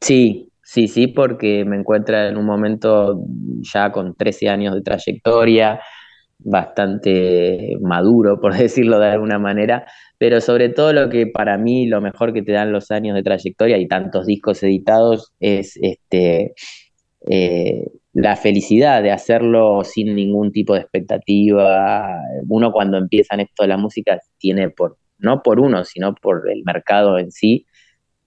[0.00, 3.20] Sí, sí, sí, porque me encuentra en un momento
[3.60, 5.80] ya con 13 años de trayectoria,
[6.44, 9.86] bastante maduro, por decirlo de alguna manera,
[10.18, 13.22] pero sobre todo lo que para mí lo mejor que te dan los años de
[13.22, 16.54] trayectoria y tantos discos editados es este
[17.28, 22.18] eh, la felicidad de hacerlo sin ningún tipo de expectativa.
[22.48, 26.62] Uno cuando empieza esto de la música tiene por, no por uno, sino por el
[26.64, 27.66] mercado en sí,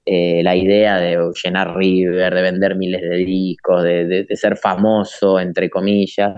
[0.05, 5.70] eh, la idea de llenar River, de vender miles de discos, de ser famoso, entre
[5.70, 6.36] comillas,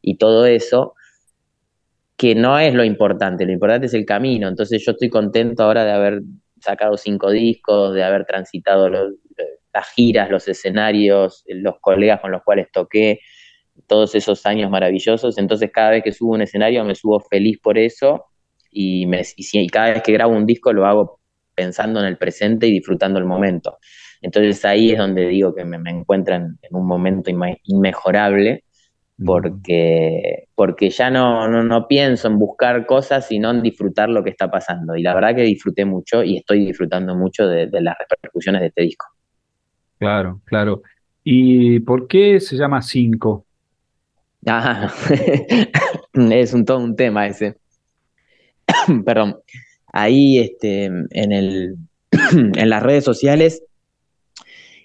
[0.00, 0.95] y todo eso
[2.16, 4.48] que no es lo importante, lo importante es el camino.
[4.48, 6.22] Entonces yo estoy contento ahora de haber
[6.60, 12.68] sacado cinco discos, de haber transitado las giras, los escenarios, los colegas con los cuales
[12.72, 13.20] toqué,
[13.86, 15.36] todos esos años maravillosos.
[15.38, 18.24] Entonces cada vez que subo un escenario me subo feliz por eso
[18.70, 19.06] y
[19.68, 21.20] cada vez que grabo un disco lo hago
[21.54, 23.78] pensando en el presente y disfrutando el momento.
[24.22, 27.30] Entonces ahí es donde digo que me, me encuentran en un momento
[27.64, 28.64] inmejorable
[29.24, 34.30] porque, porque ya no, no, no, pienso en buscar cosas, sino en disfrutar lo que
[34.30, 34.94] está pasando.
[34.94, 38.66] Y la verdad que disfruté mucho y estoy disfrutando mucho de, de las repercusiones de
[38.68, 39.06] este disco.
[39.98, 40.82] Claro, claro.
[41.24, 43.46] ¿Y por qué se llama Cinco?
[44.46, 44.92] Ah,
[46.14, 47.56] es un, todo un tema ese.
[49.04, 49.38] Perdón.
[49.92, 51.76] Ahí este, en, el,
[52.32, 53.64] en las redes sociales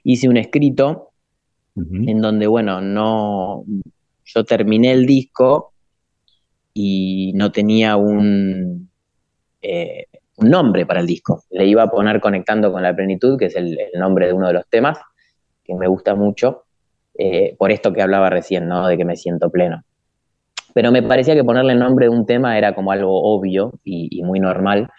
[0.04, 1.12] hice un escrito
[1.76, 2.10] uh -huh.
[2.10, 3.66] en donde, bueno, no,
[4.34, 5.74] yo terminé el disco
[6.74, 8.90] y no tenía un,
[9.62, 10.06] eh,
[10.38, 11.44] un, nombre para el disco.
[11.50, 14.54] Le iba a poner Conectando con la Plenitud, que es el, nombre de uno de
[14.54, 15.00] los temas,
[15.64, 16.64] que me gusta mucho,
[17.18, 18.88] eh, por esto que hablaba recién, ¿no?
[18.88, 19.84] De que me siento pleno.
[20.74, 24.24] Pero me parecía que ponerle el nombre de un tema era como algo obvio y
[24.24, 24.90] muy normal.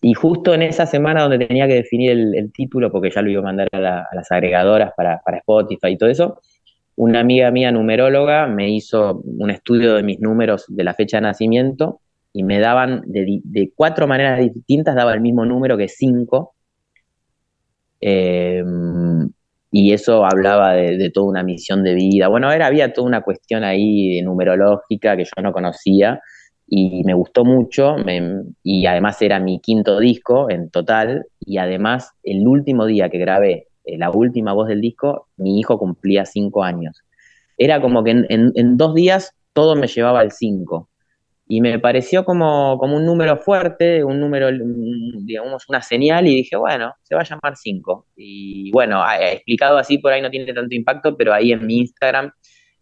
[0.00, 3.40] Y justo en esa semana donde tenía que definir el, título, porque ya lo iba
[3.40, 6.40] a mandar a, las agregadoras para, Spotify y todo eso,
[6.98, 11.22] una amiga mía numeróloga me hizo un estudio de mis números de la fecha de
[11.22, 12.00] nacimiento
[12.32, 16.54] y me daban de, cuatro maneras distintas, daba el mismo número que cinco.
[18.00, 19.30] Em,
[19.70, 22.26] y eso hablaba de, toda una misión de vida.
[22.26, 26.20] Bueno, era, había toda una cuestión ahí numerológica que yo no conocía
[26.66, 27.94] y me gustó mucho
[28.64, 33.67] y además era mi quinto disco en total y además el último día que grabé
[33.96, 37.02] la última voz del disco, mi hijo cumplía cinco años.
[37.56, 40.88] Era como que en, dos días todo me llevaba al cinco
[41.46, 44.48] y me pareció como, un número fuerte, un número,
[45.24, 48.06] digamos, una señal y dije, bueno, se va a llamar cinco.
[48.16, 52.30] Y bueno, explicado así por ahí no tiene tanto impacto, pero ahí en mi Instagram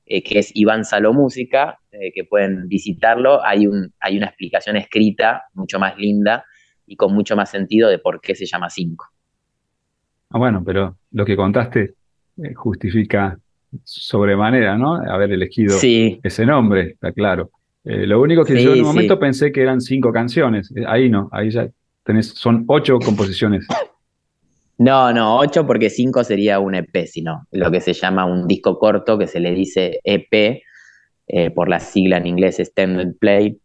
[0.09, 3.45] eh, que es Iván Salo Música, eh, que pueden visitarlo.
[3.45, 6.45] Hay, un, hay una explicación escrita mucho más linda
[6.87, 9.05] y con mucho más sentido de por qué se llama 5.
[10.31, 11.95] Ah, bueno, pero lo que contaste
[12.43, 13.39] eh, justifica
[13.85, 14.97] sobremanera, ¿no?
[14.97, 17.51] Haber elegido ese nombre, está claro.
[17.85, 20.73] lo único que yo en un momento pensé que eran cinco canciones.
[20.87, 21.69] Ahí no, ahí ya
[22.05, 23.67] tenés, son ocho composiciones.
[24.79, 28.79] No, no, 8 porque 5 sería un EP, sino lo que se llama un disco
[28.79, 30.63] corto que se le dice EP
[31.29, 33.59] eh, por la sigla en inglés Extended Play.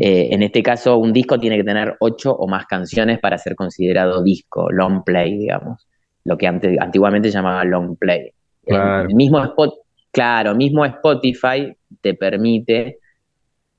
[0.00, 3.54] Eh, en este caso, un disco tiene que tener 8 o más canciones para ser
[3.54, 5.86] considerado disco, long play, digamos,
[6.26, 8.30] lo que antiguamente se llamaba long play.
[8.64, 9.08] Claro.
[9.08, 9.74] El mismo spot,
[10.10, 12.98] claro, mismo Spotify te permite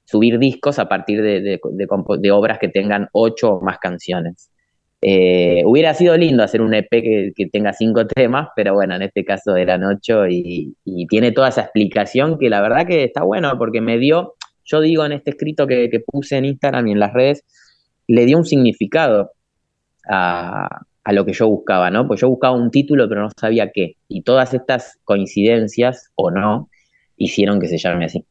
[0.05, 4.49] subir discos a partir de, de obras que tengan 8 o más canciones.
[5.01, 9.23] Eh, hubiera sido lindo hacer un EP que, tenga cinco temas, pero bueno, en este
[9.23, 10.75] caso eran ocho y,
[11.07, 14.33] tiene toda esa explicación que la verdad que está bueno porque me dio,
[14.65, 17.43] yo digo en este escrito que, puse en Instagram y en las redes,
[18.07, 19.31] le dio un significado
[20.09, 20.81] a,
[21.11, 22.07] lo que yo buscaba, ¿no?
[22.07, 23.95] Pues yo buscaba un título pero no sabía qué.
[24.07, 26.69] Y todas estas coincidencias, o no,
[27.15, 28.25] hicieron que se llame así.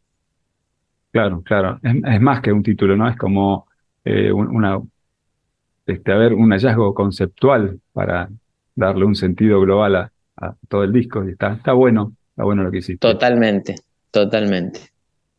[1.10, 1.80] Claro, claro.
[1.82, 3.08] Es, más que un título, ¿no?
[3.08, 3.66] Es como
[4.04, 4.80] eh, una,
[5.86, 8.28] este, haber un hallazgo conceptual para
[8.74, 10.12] darle un sentido global a,
[10.68, 11.26] todo el disco.
[11.26, 12.98] Y está, está bueno, está bueno lo que hiciste.
[12.98, 13.76] Totalmente,
[14.10, 14.80] totalmente.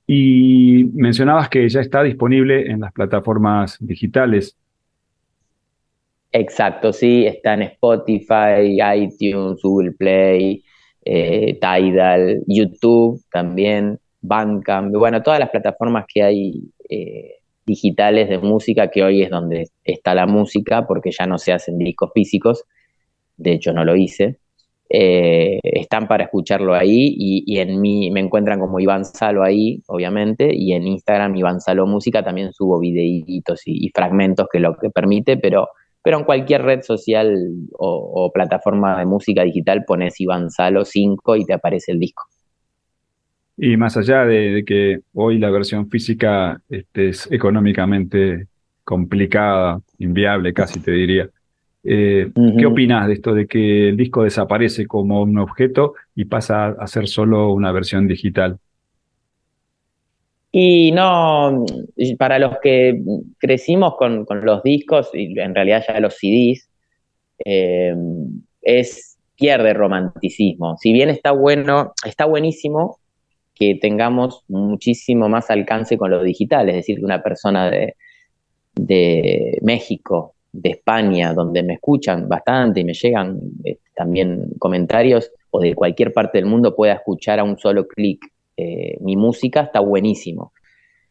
[0.07, 4.57] Y mencionabas que ya está disponible en las plataformas digitales.
[6.39, 10.63] Exacto, sí, está en Spotify, iTunes, Google Play,
[11.03, 18.91] eh, Tidal, YouTube también, Bandcamp, bueno, todas las plataformas que hay eh, digitales de música,
[18.91, 22.65] que hoy es donde está la música, porque ya no se hacen discos físicos,
[23.35, 24.37] de hecho no lo hice,
[24.89, 30.51] eh, están para escucharlo ahí y, en mí me encuentran como Iván Salo ahí, obviamente,
[30.53, 35.37] y en Instagram Iván Salo Música también subo videitos y, fragmentos que lo que permite,
[35.37, 35.67] pero,
[36.03, 37.35] pero en cualquier red social
[37.73, 42.25] o, plataforma de música digital pones Iván Salo 5 y te aparece el disco.
[43.57, 48.47] Y más allá de, que hoy la versión física este, es económicamente
[48.83, 51.29] complicada, inviable casi te diría,
[51.83, 56.67] eh, ¿qué opinas de esto de que el disco desaparece como un objeto y pasa
[56.67, 58.59] a ser solo una versión digital?
[60.59, 61.65] Y no,
[62.17, 62.99] para los que
[63.37, 66.67] crecimos con, los discos y en realidad ya los CDs,
[67.45, 67.93] eh,
[68.63, 70.75] es pierde romanticismo.
[70.79, 72.97] Si bien está bueno, está buenísimo
[73.53, 77.95] que tengamos muchísimo más alcance con lo digital, es decir, que una persona de,
[78.73, 85.59] de México, de España, donde me escuchan bastante y me llegan eh, también comentarios, o
[85.59, 88.25] de cualquier parte del mundo pueda escuchar a un solo clic
[88.57, 90.53] eh, mi música, está buenísimo.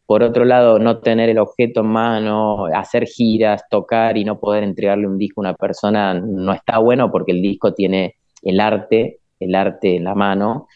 [0.07, 4.63] Por otro lado, no tener el objeto en mano, hacer giras, tocar y no poder
[4.63, 9.21] entregarle un disco a una persona no está bueno porque el disco tiene el arte,
[9.41, 10.69] el arte en la mano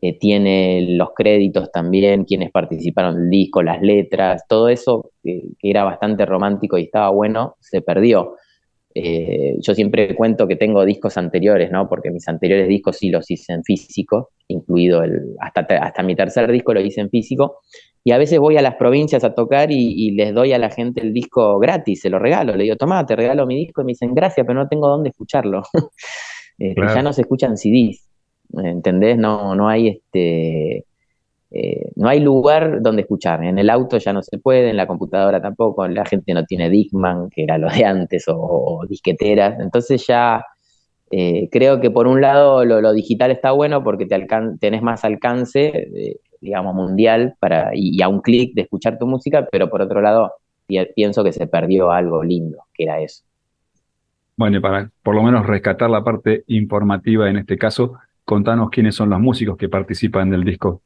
[0.00, 5.82] eh, tiene los créditos también, quienes participaron del disco, las letras, todo eso que, era
[5.82, 8.36] bastante romántico y estaba bueno, se perdió.
[8.94, 11.88] Eh, yo siempre cuento que tengo discos anteriores, ¿no?
[11.88, 16.50] Porque mis anteriores discos sí los hice en físico, incluido el, hasta, hasta mi tercer
[16.50, 17.60] disco lo hice en físico.
[18.04, 21.02] Y a veces voy a las provincias a tocar y, les doy a la gente
[21.02, 22.56] el disco gratis, se lo regalo.
[22.56, 23.82] Le digo, toma, te regalo mi disco.
[23.82, 25.62] Y me dicen, gracias, pero no tengo dónde escucharlo.
[26.60, 28.08] Este, ya no se escuchan CDs.
[28.52, 29.16] ¿entendés?
[29.18, 30.86] No, no hay este,
[31.50, 33.42] eh, no hay lugar donde escuchar.
[33.44, 36.68] En el auto ya no se puede, en la computadora tampoco, la gente no tiene
[36.68, 39.58] Discman, que era lo de antes, o, disqueteras.
[39.60, 40.44] Entonces ya
[41.10, 44.26] eh, creo que por un lado lo, digital está bueno porque te
[44.60, 49.48] tenés más alcance, eh, digamos, mundial para, y, a un clic de escuchar tu música,
[49.50, 50.32] pero por otro lado
[50.94, 53.24] pienso que se perdió algo lindo, que era eso.
[54.36, 57.94] Bueno, y para por lo menos rescatar la parte informativa en este caso,
[58.24, 60.82] contanos quiénes son los músicos que participan del disco.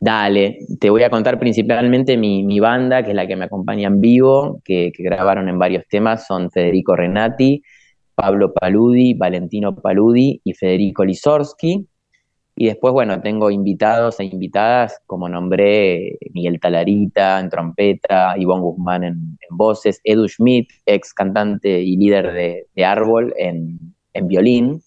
[0.00, 3.88] Dale, te voy a contar principalmente mi, mi banda, que es la que me acompaña
[3.88, 7.62] en vivo, que, grabaron en varios temas, son Federico Renati,
[8.14, 11.88] Pablo Paludi, Valentino Paludi y Federico Lisorski.
[12.54, 19.04] Y después, bueno, tengo invitados e invitadas, como nombré, Miguel Talarita en trompeta, Ivonne Guzmán
[19.04, 22.32] en, voces, Edu Schmidt, ex cantante y líder
[22.74, 23.78] de, Árbol en,
[24.12, 24.80] en, violín.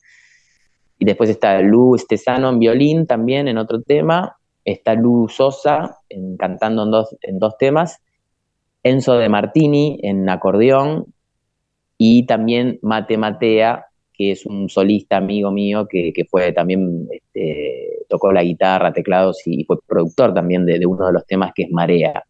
[1.00, 4.38] Y después está Lu Estesano en violín también en otro tema.
[4.66, 8.00] Está Lu Sosa en, cantando en dos, en dos temas.
[8.84, 11.06] Enzo de Martini en acordeón
[11.98, 18.32] y también Mate Matea, que es un solista amigo mío que, fue también, este, tocó
[18.32, 22.24] la guitarra, teclados y fue productor también de, uno de los temas que es Marea.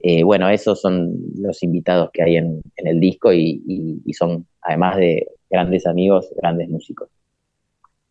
[0.00, 5.26] Eh, bueno, esos son los invitados que hay en, el disco y, son, además de
[5.50, 7.08] grandes amigos, grandes músicos.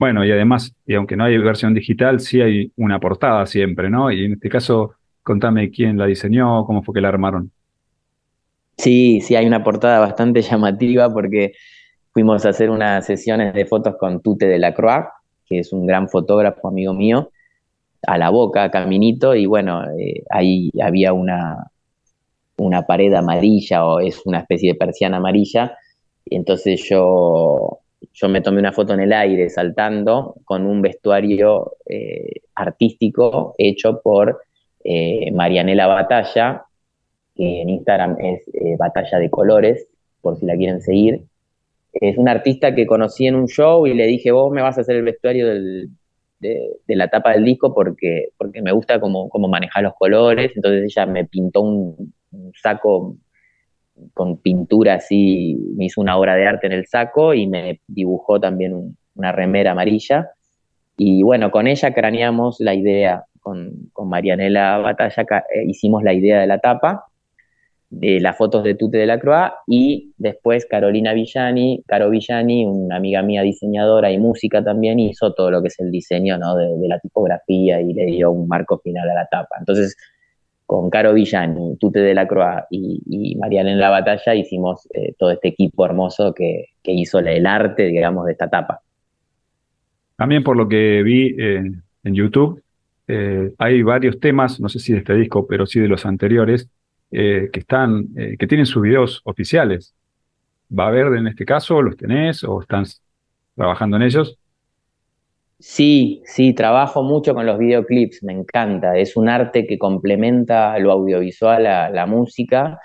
[0.02, 4.12] Bueno, y además, y aunque no hay versión digital, sí hay una portada siempre, ¿no?
[4.12, 7.52] Y en este caso, contame quién la diseñó, cómo fue que la armaron.
[8.78, 11.52] Sí, sí, hay una portada bastante llamativa porque
[12.14, 15.06] fuimos a hacer unas sesiones de fotos con Tute de la Croix,
[15.46, 17.30] que es un gran fotógrafo amigo mío,
[18.02, 21.68] a la boca, caminito, y bueno, eh, ahí había una,
[22.58, 25.78] una pared amarilla o es una especie de persiana amarilla,
[26.26, 27.81] entonces yo,
[28.14, 34.02] yo me tomé una foto en el aire saltando con un vestuario eh, artístico hecho
[34.02, 34.42] por
[34.84, 36.64] eh, Marianela Batalla,
[37.36, 39.88] que en Instagram es eh, Batalla de Colores,
[40.22, 41.24] por si la quieren seguir.
[41.94, 44.82] Es un artista que conocí en un show y le dije, vos me vas a
[44.82, 45.90] hacer el vestuario de,
[46.88, 50.52] la tapa del disco porque, porque me gusta cómo, cómo manejar los colores.
[50.56, 52.14] Entonces ella me pintó un,
[52.62, 53.18] saco
[54.14, 58.40] con pintura así, me hizo una obra de arte en el saco y me dibujó
[58.40, 60.32] también una remera amarilla.
[60.98, 65.24] Y bueno, con ella craneamos la idea, con, con Marianela Batalla
[65.54, 67.06] eh, hicimos la idea de la tapa
[67.92, 72.96] de las fotos de Tute de la Croix y después Carolina Villani, Caro Villani, una
[72.96, 76.56] amiga mía diseñadora y música también, hizo todo lo que es el diseño ¿no?
[76.56, 79.58] de, la tipografía y le dio un marco final a la tapa.
[79.60, 79.98] Entonces,
[80.72, 85.14] con Caro Villani, Tute de la Croix y, y Mariana en la batalla hicimos eh,
[85.20, 88.80] todo este equipo hermoso que, hizo el arte, digamos, de esta tapa.
[90.16, 91.74] También por lo que vi eh,
[92.06, 92.64] en YouTube,
[93.06, 96.70] eh, hay varios temas, no sé si de este disco, pero sí de los anteriores,
[97.10, 98.08] que están,
[98.40, 99.94] que tienen sus videos oficiales.
[100.72, 101.82] ¿Va a haber en este caso?
[101.82, 102.86] ¿Los tenés o están
[103.58, 104.40] trabajando en ellos?
[105.62, 108.98] Sí, sí, trabajo mucho con los videoclips, me encanta.
[108.98, 112.80] Es un arte que complementa lo audiovisual a la música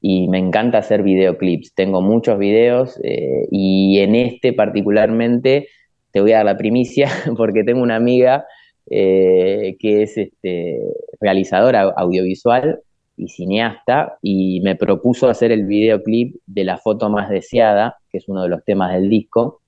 [0.00, 1.74] y me encanta hacer videoclips.
[1.74, 5.68] Tengo muchos videos eh, y en este particularmente
[6.12, 8.46] te voy a dar la primicia porque tengo una amiga
[8.88, 10.78] que es este,
[11.20, 12.80] realizadora audiovisual
[13.16, 18.28] y cineasta y me propuso hacer el videoclip de la foto más deseada, que es
[18.28, 19.61] uno de los temas del disco,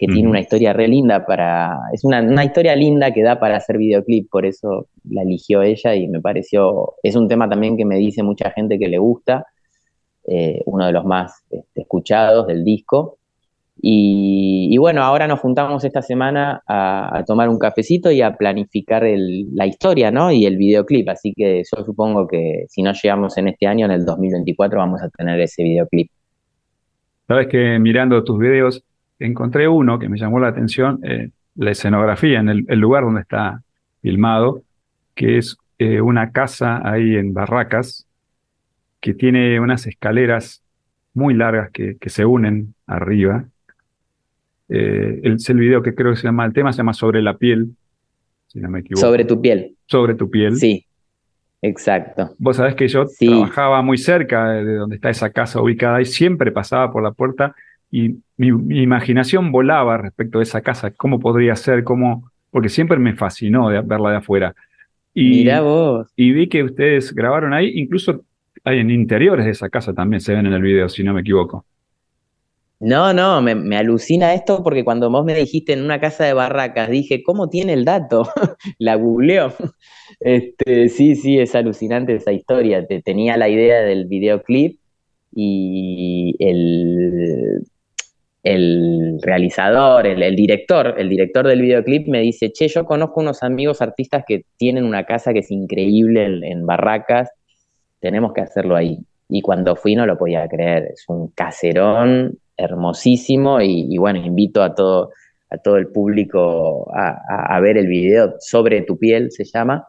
[0.00, 1.76] que tiene una historia re linda para...
[1.92, 5.94] Es una, una, historia linda que da para hacer videoclip, por eso la eligió ella
[5.94, 6.94] y me pareció...
[7.02, 9.44] Es un tema también que me dice mucha gente que le gusta,
[10.26, 13.18] eh, uno de los más este, escuchados del disco.
[13.82, 19.66] Y, bueno, ahora nos juntamos esta semana a, tomar un cafecito y a planificar la
[19.66, 20.32] historia, ¿no?
[20.32, 21.10] Y el videoclip.
[21.10, 25.02] Así que yo supongo que si no llegamos en este año, en el 2024, vamos
[25.02, 26.10] a tener ese videoclip.
[27.26, 28.82] Sabes que mirando tus videos,
[29.20, 33.62] encontré uno que me llamó la atención, eh, la escenografía en el, lugar donde está
[34.02, 34.62] filmado,
[35.14, 38.06] que es eh, una casa ahí en Barracas,
[39.00, 40.62] que tiene unas escaleras
[41.14, 43.46] muy largas que se unen arriba
[44.72, 47.36] eh, es el video que creo que se llama, el tema se llama Sobre la
[47.36, 47.70] piel,
[48.46, 49.04] si no me equivoco.
[49.04, 49.76] Sobre tu piel.
[49.86, 50.56] Sobre tu piel.
[50.56, 50.86] Sí,
[51.60, 52.36] exacto.
[52.38, 56.52] Vos sabés que yo trabajaba muy cerca de donde está esa casa ubicada y siempre
[56.52, 57.56] pasaba por la puerta
[57.90, 58.48] y mi,
[58.82, 64.10] imaginación volaba respecto a esa casa, cómo podría ser, cómo, porque siempre me fascinó verla
[64.10, 64.54] de afuera.
[65.12, 66.08] Y, vos.
[66.16, 68.24] Y vi que ustedes grabaron ahí, incluso
[68.64, 71.22] hay en interiores de esa casa también se ven en el video, si no me
[71.22, 71.64] equivoco.
[72.80, 76.88] No, no, me, alucina esto porque cuando vos me dijiste en una casa de barracas,
[76.88, 78.26] dije, ¿cómo tiene el dato?
[78.78, 79.52] la googleó.
[80.18, 82.84] Este, sí, sí, es alucinante esa historia.
[82.84, 84.78] Te, tenía la idea del videoclip
[85.32, 87.64] y el,
[88.42, 93.82] el realizador, el, director, el director del videoclip me dice, che, yo conozco unos amigos
[93.82, 97.30] artistas que tienen una casa que es increíble en, Barracas
[98.00, 98.98] tenemos que hacerlo ahí.
[99.28, 104.74] Y cuando fui no lo podía creer, es un caserón hermosísimo y, bueno, invito a
[104.74, 105.10] todo,
[105.50, 109.86] a todo el público a, ver el video sobre tu piel, se llama,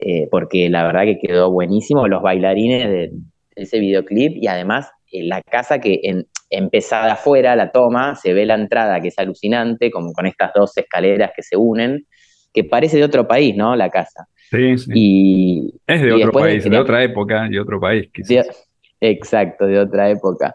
[0.00, 3.12] eh, porque la verdad que quedó buenísimo, los bailarines de,
[3.54, 8.46] ese videoclip y además en la casa que en, empezada afuera, la toma, se ve
[8.46, 12.06] la entrada que es alucinante, como con estas dos escaleras que se unen,
[12.52, 13.76] que parece de otro país, ¿no?
[13.76, 14.26] La casa.
[14.50, 14.90] Sí, sí.
[14.94, 18.08] Y, es de otro país, de, otra época, de otro país.
[19.00, 20.54] exacto, de otra época.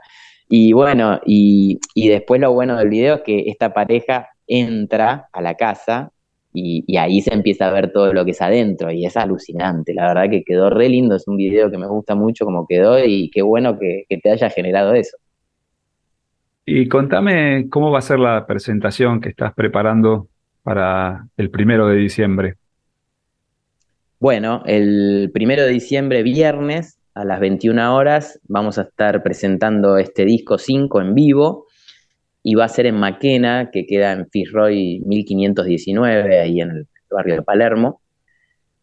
[0.50, 5.42] Y bueno, y, y, después lo bueno del video es que esta pareja entra a
[5.42, 6.12] la casa
[6.54, 9.94] y, ahí se empieza a ver todo lo que es adentro y es alucinante.
[9.94, 13.04] La verdad que quedó re lindo, es un video que me gusta mucho como quedó
[13.04, 15.18] y qué bueno que, que te haya generado eso.
[16.66, 20.28] Y contame cómo va a ser la presentación que estás preparando
[20.64, 22.56] para el primero de diciembre.
[24.20, 30.26] Bueno, el primero de diciembre, viernes, a las 21 horas, vamos a estar presentando este
[30.26, 31.66] disco 5 en vivo
[32.44, 37.36] y va a ser en Maquena, que queda en Fitzroy 1519, ahí en el barrio
[37.36, 38.02] de Palermo.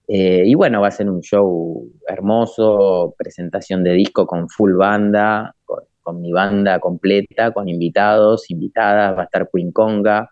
[0.06, 5.54] Eh, y bueno, va a ser un show hermoso, presentación de disco con full banda,
[5.64, 10.30] con, mi banda completa, con invitados, invitadas, va a estar Queen Conga,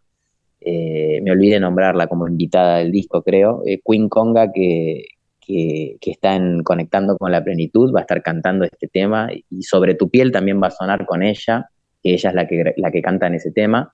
[0.61, 5.05] eh, me olvidé nombrarla como invitada del disco, creo, eh, Queen Conga, que,
[5.41, 9.63] que, que está en Conectando con la Plenitud, va a estar cantando este tema, y
[9.63, 11.69] sobre tu piel también va a sonar con ella
[12.03, 13.93] que ella es la que, la que canta en ese tema.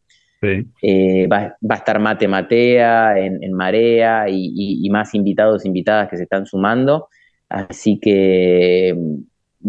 [0.83, 6.47] Eh, va, a estar Mate Matea en, Marea y, más invitados, invitadas que se están
[6.47, 7.09] sumando.
[7.49, 8.97] Así que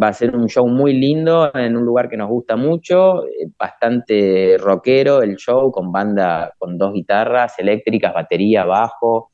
[0.02, 3.48] va a ser un show muy lindo en un lugar que nos gusta mucho, eh,
[3.58, 9.32] bastante rockero el show, con banda con dos guitarras eléctricas, batería, bajo.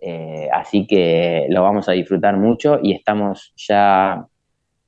[0.00, 4.26] Eh, así que lo vamos a disfrutar mucho y estamos ya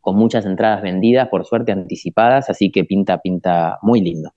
[0.00, 4.30] con muchas entradas vendidas, por suerte anticipadas, así que pinta, pinta muy lindo.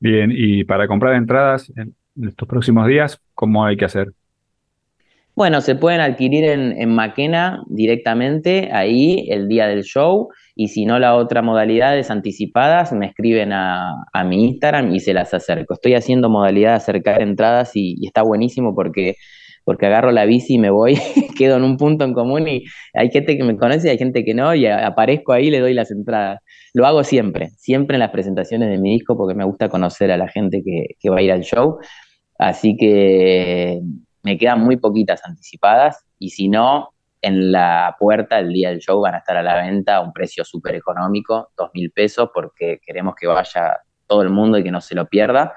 [0.00, 1.94] Bien, y para comprar entradas en
[2.26, 4.12] estos próximos días, ¿cómo hay que hacer?
[5.40, 10.84] Bueno, se pueden adquirir en, en Maquena directamente, ahí el día del show, y si
[10.84, 15.32] no, la otra modalidad es anticipadas, me escriben a, a mi Instagram y se las
[15.32, 15.72] acerco.
[15.72, 19.14] Estoy haciendo modalidad de acercar entradas y está buenísimo porque
[19.64, 20.98] porque agarro la bici y me voy,
[21.38, 24.26] quedo en un punto en común y hay gente que me conoce y hay gente
[24.26, 26.40] que no, y aparezco ahí y le doy las entradas.
[26.74, 30.18] Lo hago siempre, siempre en las presentaciones de mi disco porque me gusta conocer a
[30.18, 31.78] la gente que, va a ir al show.
[32.38, 33.80] Así que
[34.22, 36.90] me quedan muy poquitas anticipadas y si no,
[37.22, 40.12] en la puerta el día del show van a estar a la venta a un
[40.12, 44.70] precio súper económico, dos mil pesos, porque queremos que vaya todo el mundo y que
[44.70, 45.54] no se lo pierda.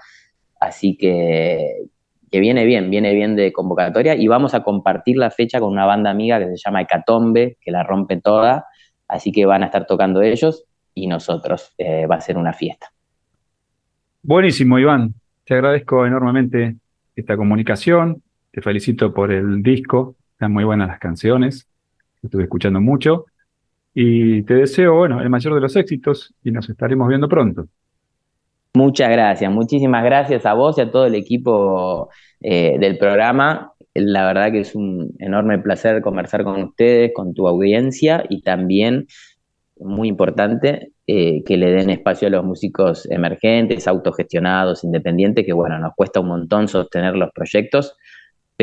[0.60, 1.88] Así que
[2.34, 5.86] que viene bien, viene bien de convocatoria y vamos a compartir la fecha con una
[5.86, 8.66] banda amiga que se llama Hecatombe, que la rompe toda,
[9.08, 12.88] así que van a estar tocando ellos y nosotros, eh, va a ser una fiesta.
[14.24, 16.78] Buenísimo, Iván, te agradezco enormemente
[17.16, 18.23] esta comunicación,
[18.54, 21.68] te felicito por el disco, están muy buenas las canciones,
[22.22, 23.26] estuve escuchando mucho
[23.96, 27.66] y te deseo, bueno, el mayor de los éxitos y nos estaremos viendo pronto.
[28.76, 32.10] Muchas gracias, muchísimas gracias a vos y a todo el equipo
[32.42, 33.72] eh, del programa.
[33.96, 39.08] La verdad que es un enorme placer conversar con ustedes, con tu audiencia y también,
[39.80, 45.80] muy importante, eh, que le den espacio a los músicos emergentes, autogestionados, independientes, que bueno,
[45.80, 47.98] nos cuesta un montón sostener los proyectos,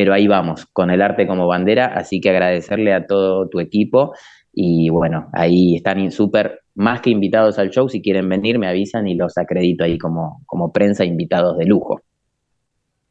[0.00, 4.14] pero ahí vamos, con el arte como bandera, así que agradecerle a todo tu equipo
[4.50, 7.86] y bueno, ahí están súper más que invitados al show.
[7.86, 12.00] Si quieren venir, me avisan y los acredito ahí como, como prensa invitados de lujo.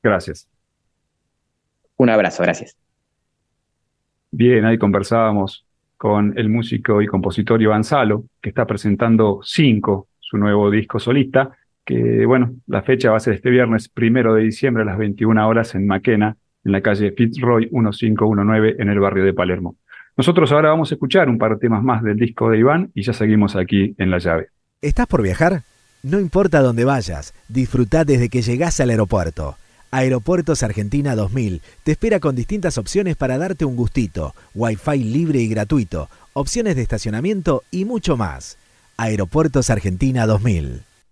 [0.02, 0.50] Gracias.
[1.96, 2.76] Un abrazo, gracias.
[4.32, 10.40] Bien, ahí conversábamos con el músico y compositor Iván Salo, que está presentando Cinco, su
[10.40, 14.82] nuevo disco solista, que bueno, la fecha va a ser este viernes primero de diciembre
[14.82, 19.34] a las 21 horas en Maquena, en la calle Fitzroy 1519 en el barrio de
[19.34, 19.76] Palermo.
[20.18, 23.04] Nosotros ahora vamos a escuchar un par de temas más del disco de Iván y
[23.04, 24.48] ya seguimos aquí en La Llave.
[24.82, 25.64] ¿Estás por viajar?
[26.04, 29.56] No importa dónde vayas, disfruta desde que llegás al aeropuerto.
[29.92, 35.48] Aeropuertos Argentina 2000 te espera con distintas opciones para darte un gustito, wifi libre y
[35.48, 38.58] gratuito, opciones de estacionamiento y mucho más.
[38.98, 40.84] Aeropuertos Argentina 2000.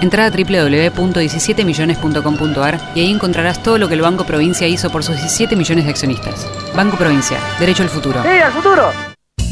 [0.00, 5.16] Entra a www.17millones.com.ar y ahí encontrarás todo lo que el Banco Provincia hizo por sus
[5.16, 6.46] 17 millones de accionistas.
[6.74, 8.22] Banco Provincia, derecho al futuro.
[8.22, 9.07] ¡Sí, al futuro!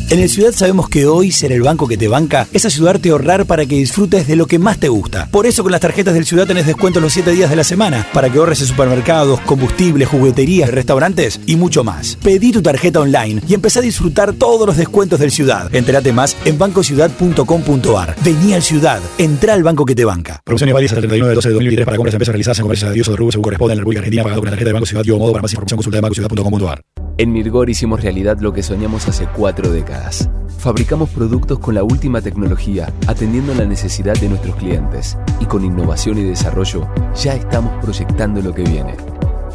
[0.09, 3.13] En el Ciudad sabemos que hoy ser el banco que te banca es ayudarte a
[3.13, 5.29] ahorrar para que disfrutes de lo que más te gusta.
[5.33, 8.07] Por eso con las tarjetas del Ciudad tenés descuentos los 7 días de la semana
[8.15, 12.19] para que ahorres en supermercados, combustibles, jugueterías, restaurantes y mucho más.
[12.23, 15.75] Pedí tu tarjeta online y empezá a disfrutar todos los descuentos del Ciudad.
[15.75, 18.15] Entérate más en bancociudad.com.ar.
[18.25, 20.41] Vení al Ciudad, entra al banco que te banca.
[20.45, 22.63] Promociones válidas hasta el 39 de 12 de 2023 para compras de empresas realizadas en
[22.63, 24.69] comercios de o de rubro según corresponde en la República Argentina pagado con la tarjeta
[24.69, 27.06] de Banco Ciudad Yo Modo para más información consulta de bancociudad.com.ar.
[27.19, 30.29] En Mirgor hicimos realidad lo que soñamos hace cuatro décadas.
[30.59, 35.17] Fabricamos productos con la última tecnología, atendiendo la necesidad de nuestros clientes.
[35.41, 38.97] Y con innovación y desarrollo, ya estamos proyectando lo que viene.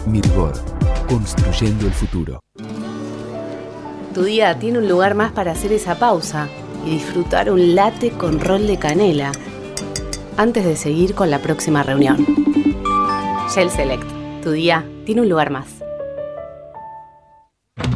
[0.07, 0.53] Mirgor,
[1.07, 2.39] construyendo el futuro.
[4.16, 6.47] Tu día tiene un lugar más para hacer esa pausa
[6.84, 9.34] y disfrutar un latte con rol de canela
[10.36, 12.26] antes de seguir con la próxima reunión.
[13.53, 14.03] Shell Select.
[14.41, 15.80] Tu día tiene un lugar más.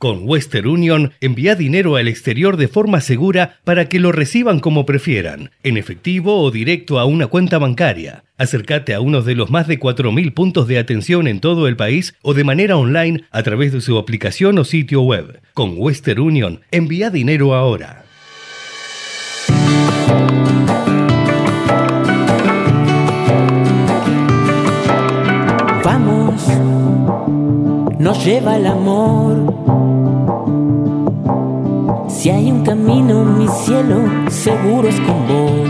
[0.00, 4.86] Con Western Union, envía dinero al exterior de forma segura para que lo reciban como
[4.86, 8.24] prefieran, en efectivo o directo a una cuenta bancaria.
[8.38, 12.14] Acércate a uno de los más de 4.000 puntos de atención en todo el país
[12.22, 15.42] o de manera online a través de su aplicación o sitio web.
[15.52, 18.06] Con Western Union, envía dinero ahora.
[28.00, 29.36] Nos lleva el amor.
[32.08, 35.68] Si hay un camino, mi cielo, seguro es con vos.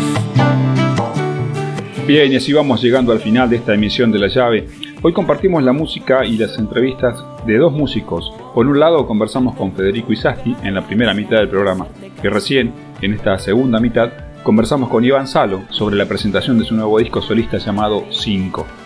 [2.07, 4.69] Bien, y así vamos llegando al final de esta emisión de La Llave.
[5.03, 8.33] Hoy compartimos la música y las entrevistas de dos músicos.
[8.55, 11.89] Por un lado conversamos con Federico Isasti en la primera mitad del programa,
[12.23, 14.09] y recién, en esta segunda mitad,
[14.45, 18.80] conversamos con Iván Salo sobre la presentación de su nuevo disco solista llamado 5.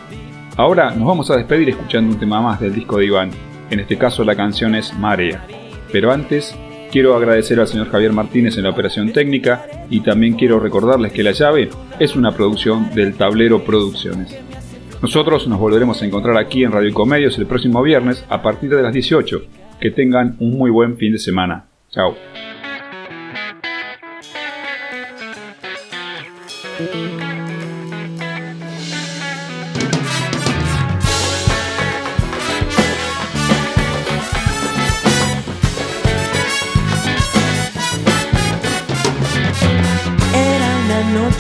[0.57, 3.31] Ahora nos vamos a despedir escuchando un tema más del disco de Iván,
[3.71, 5.45] en este caso la canción es Marea.
[5.91, 6.57] Pero antes,
[6.93, 11.25] quiero agradecer al señor Javier Martínez en la operación técnica y también quiero recordarles que
[11.25, 14.39] La Llave es una producción del Tablero Producciones.
[15.03, 18.83] Nosotros nos volveremos a encontrar aquí en Radio Comedios el próximo viernes a partir de
[18.83, 19.43] las 18.
[19.81, 21.67] Que tengan un muy buen fin de semana.
[21.91, 22.15] Chao.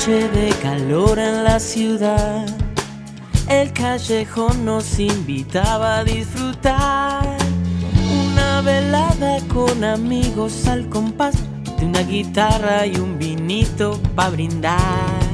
[0.06, 2.46] Noche de calor en la ciudad.
[3.48, 7.38] El callejón nos invitaba a disfrutar.
[8.30, 11.36] Una velada con amigos al compás
[11.78, 15.24] de una guitarra y un vinito para brindar.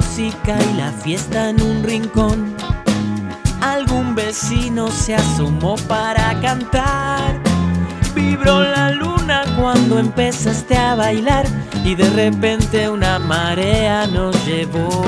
[0.00, 2.56] Música y la fiesta en un rincón.
[3.60, 7.38] Algún vecino se asomó para cantar.
[8.14, 11.44] Vibró la luna cuando empezaste a bailar
[11.84, 15.04] y de repente una marea nos llevó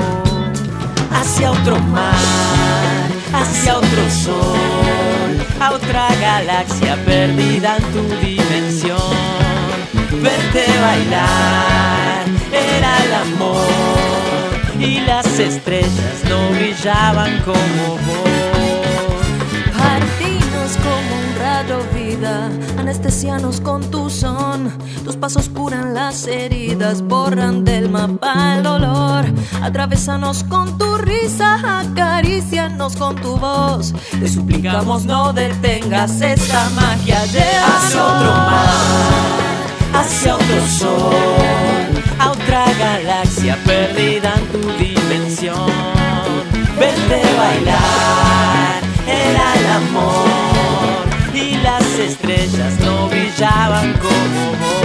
[1.11, 9.15] hacia otro mar, hacia otro sol, a otra galaxia perdida en tu dimensión.
[10.21, 14.12] Verte bailar era el amor
[14.83, 18.33] y las estrellas no brillaban como vos.
[19.77, 24.71] Partinos como un rayo vida, anestesianos con tu son.
[25.05, 29.25] Tus pasos curan las heridas, borran del mapa el dolor.
[29.61, 33.93] Atravesanos con tu risa, acarícianos con tu voz.
[34.19, 38.67] Te suplicamos no detengas esta magia, llévanos hacia otro mar,
[39.93, 41.42] hacia otro sol,
[42.23, 45.71] a otra galaxia perdida en tu dimensión.
[46.79, 54.82] Verte bailar era el amor y las estrellas no brillaban como vos.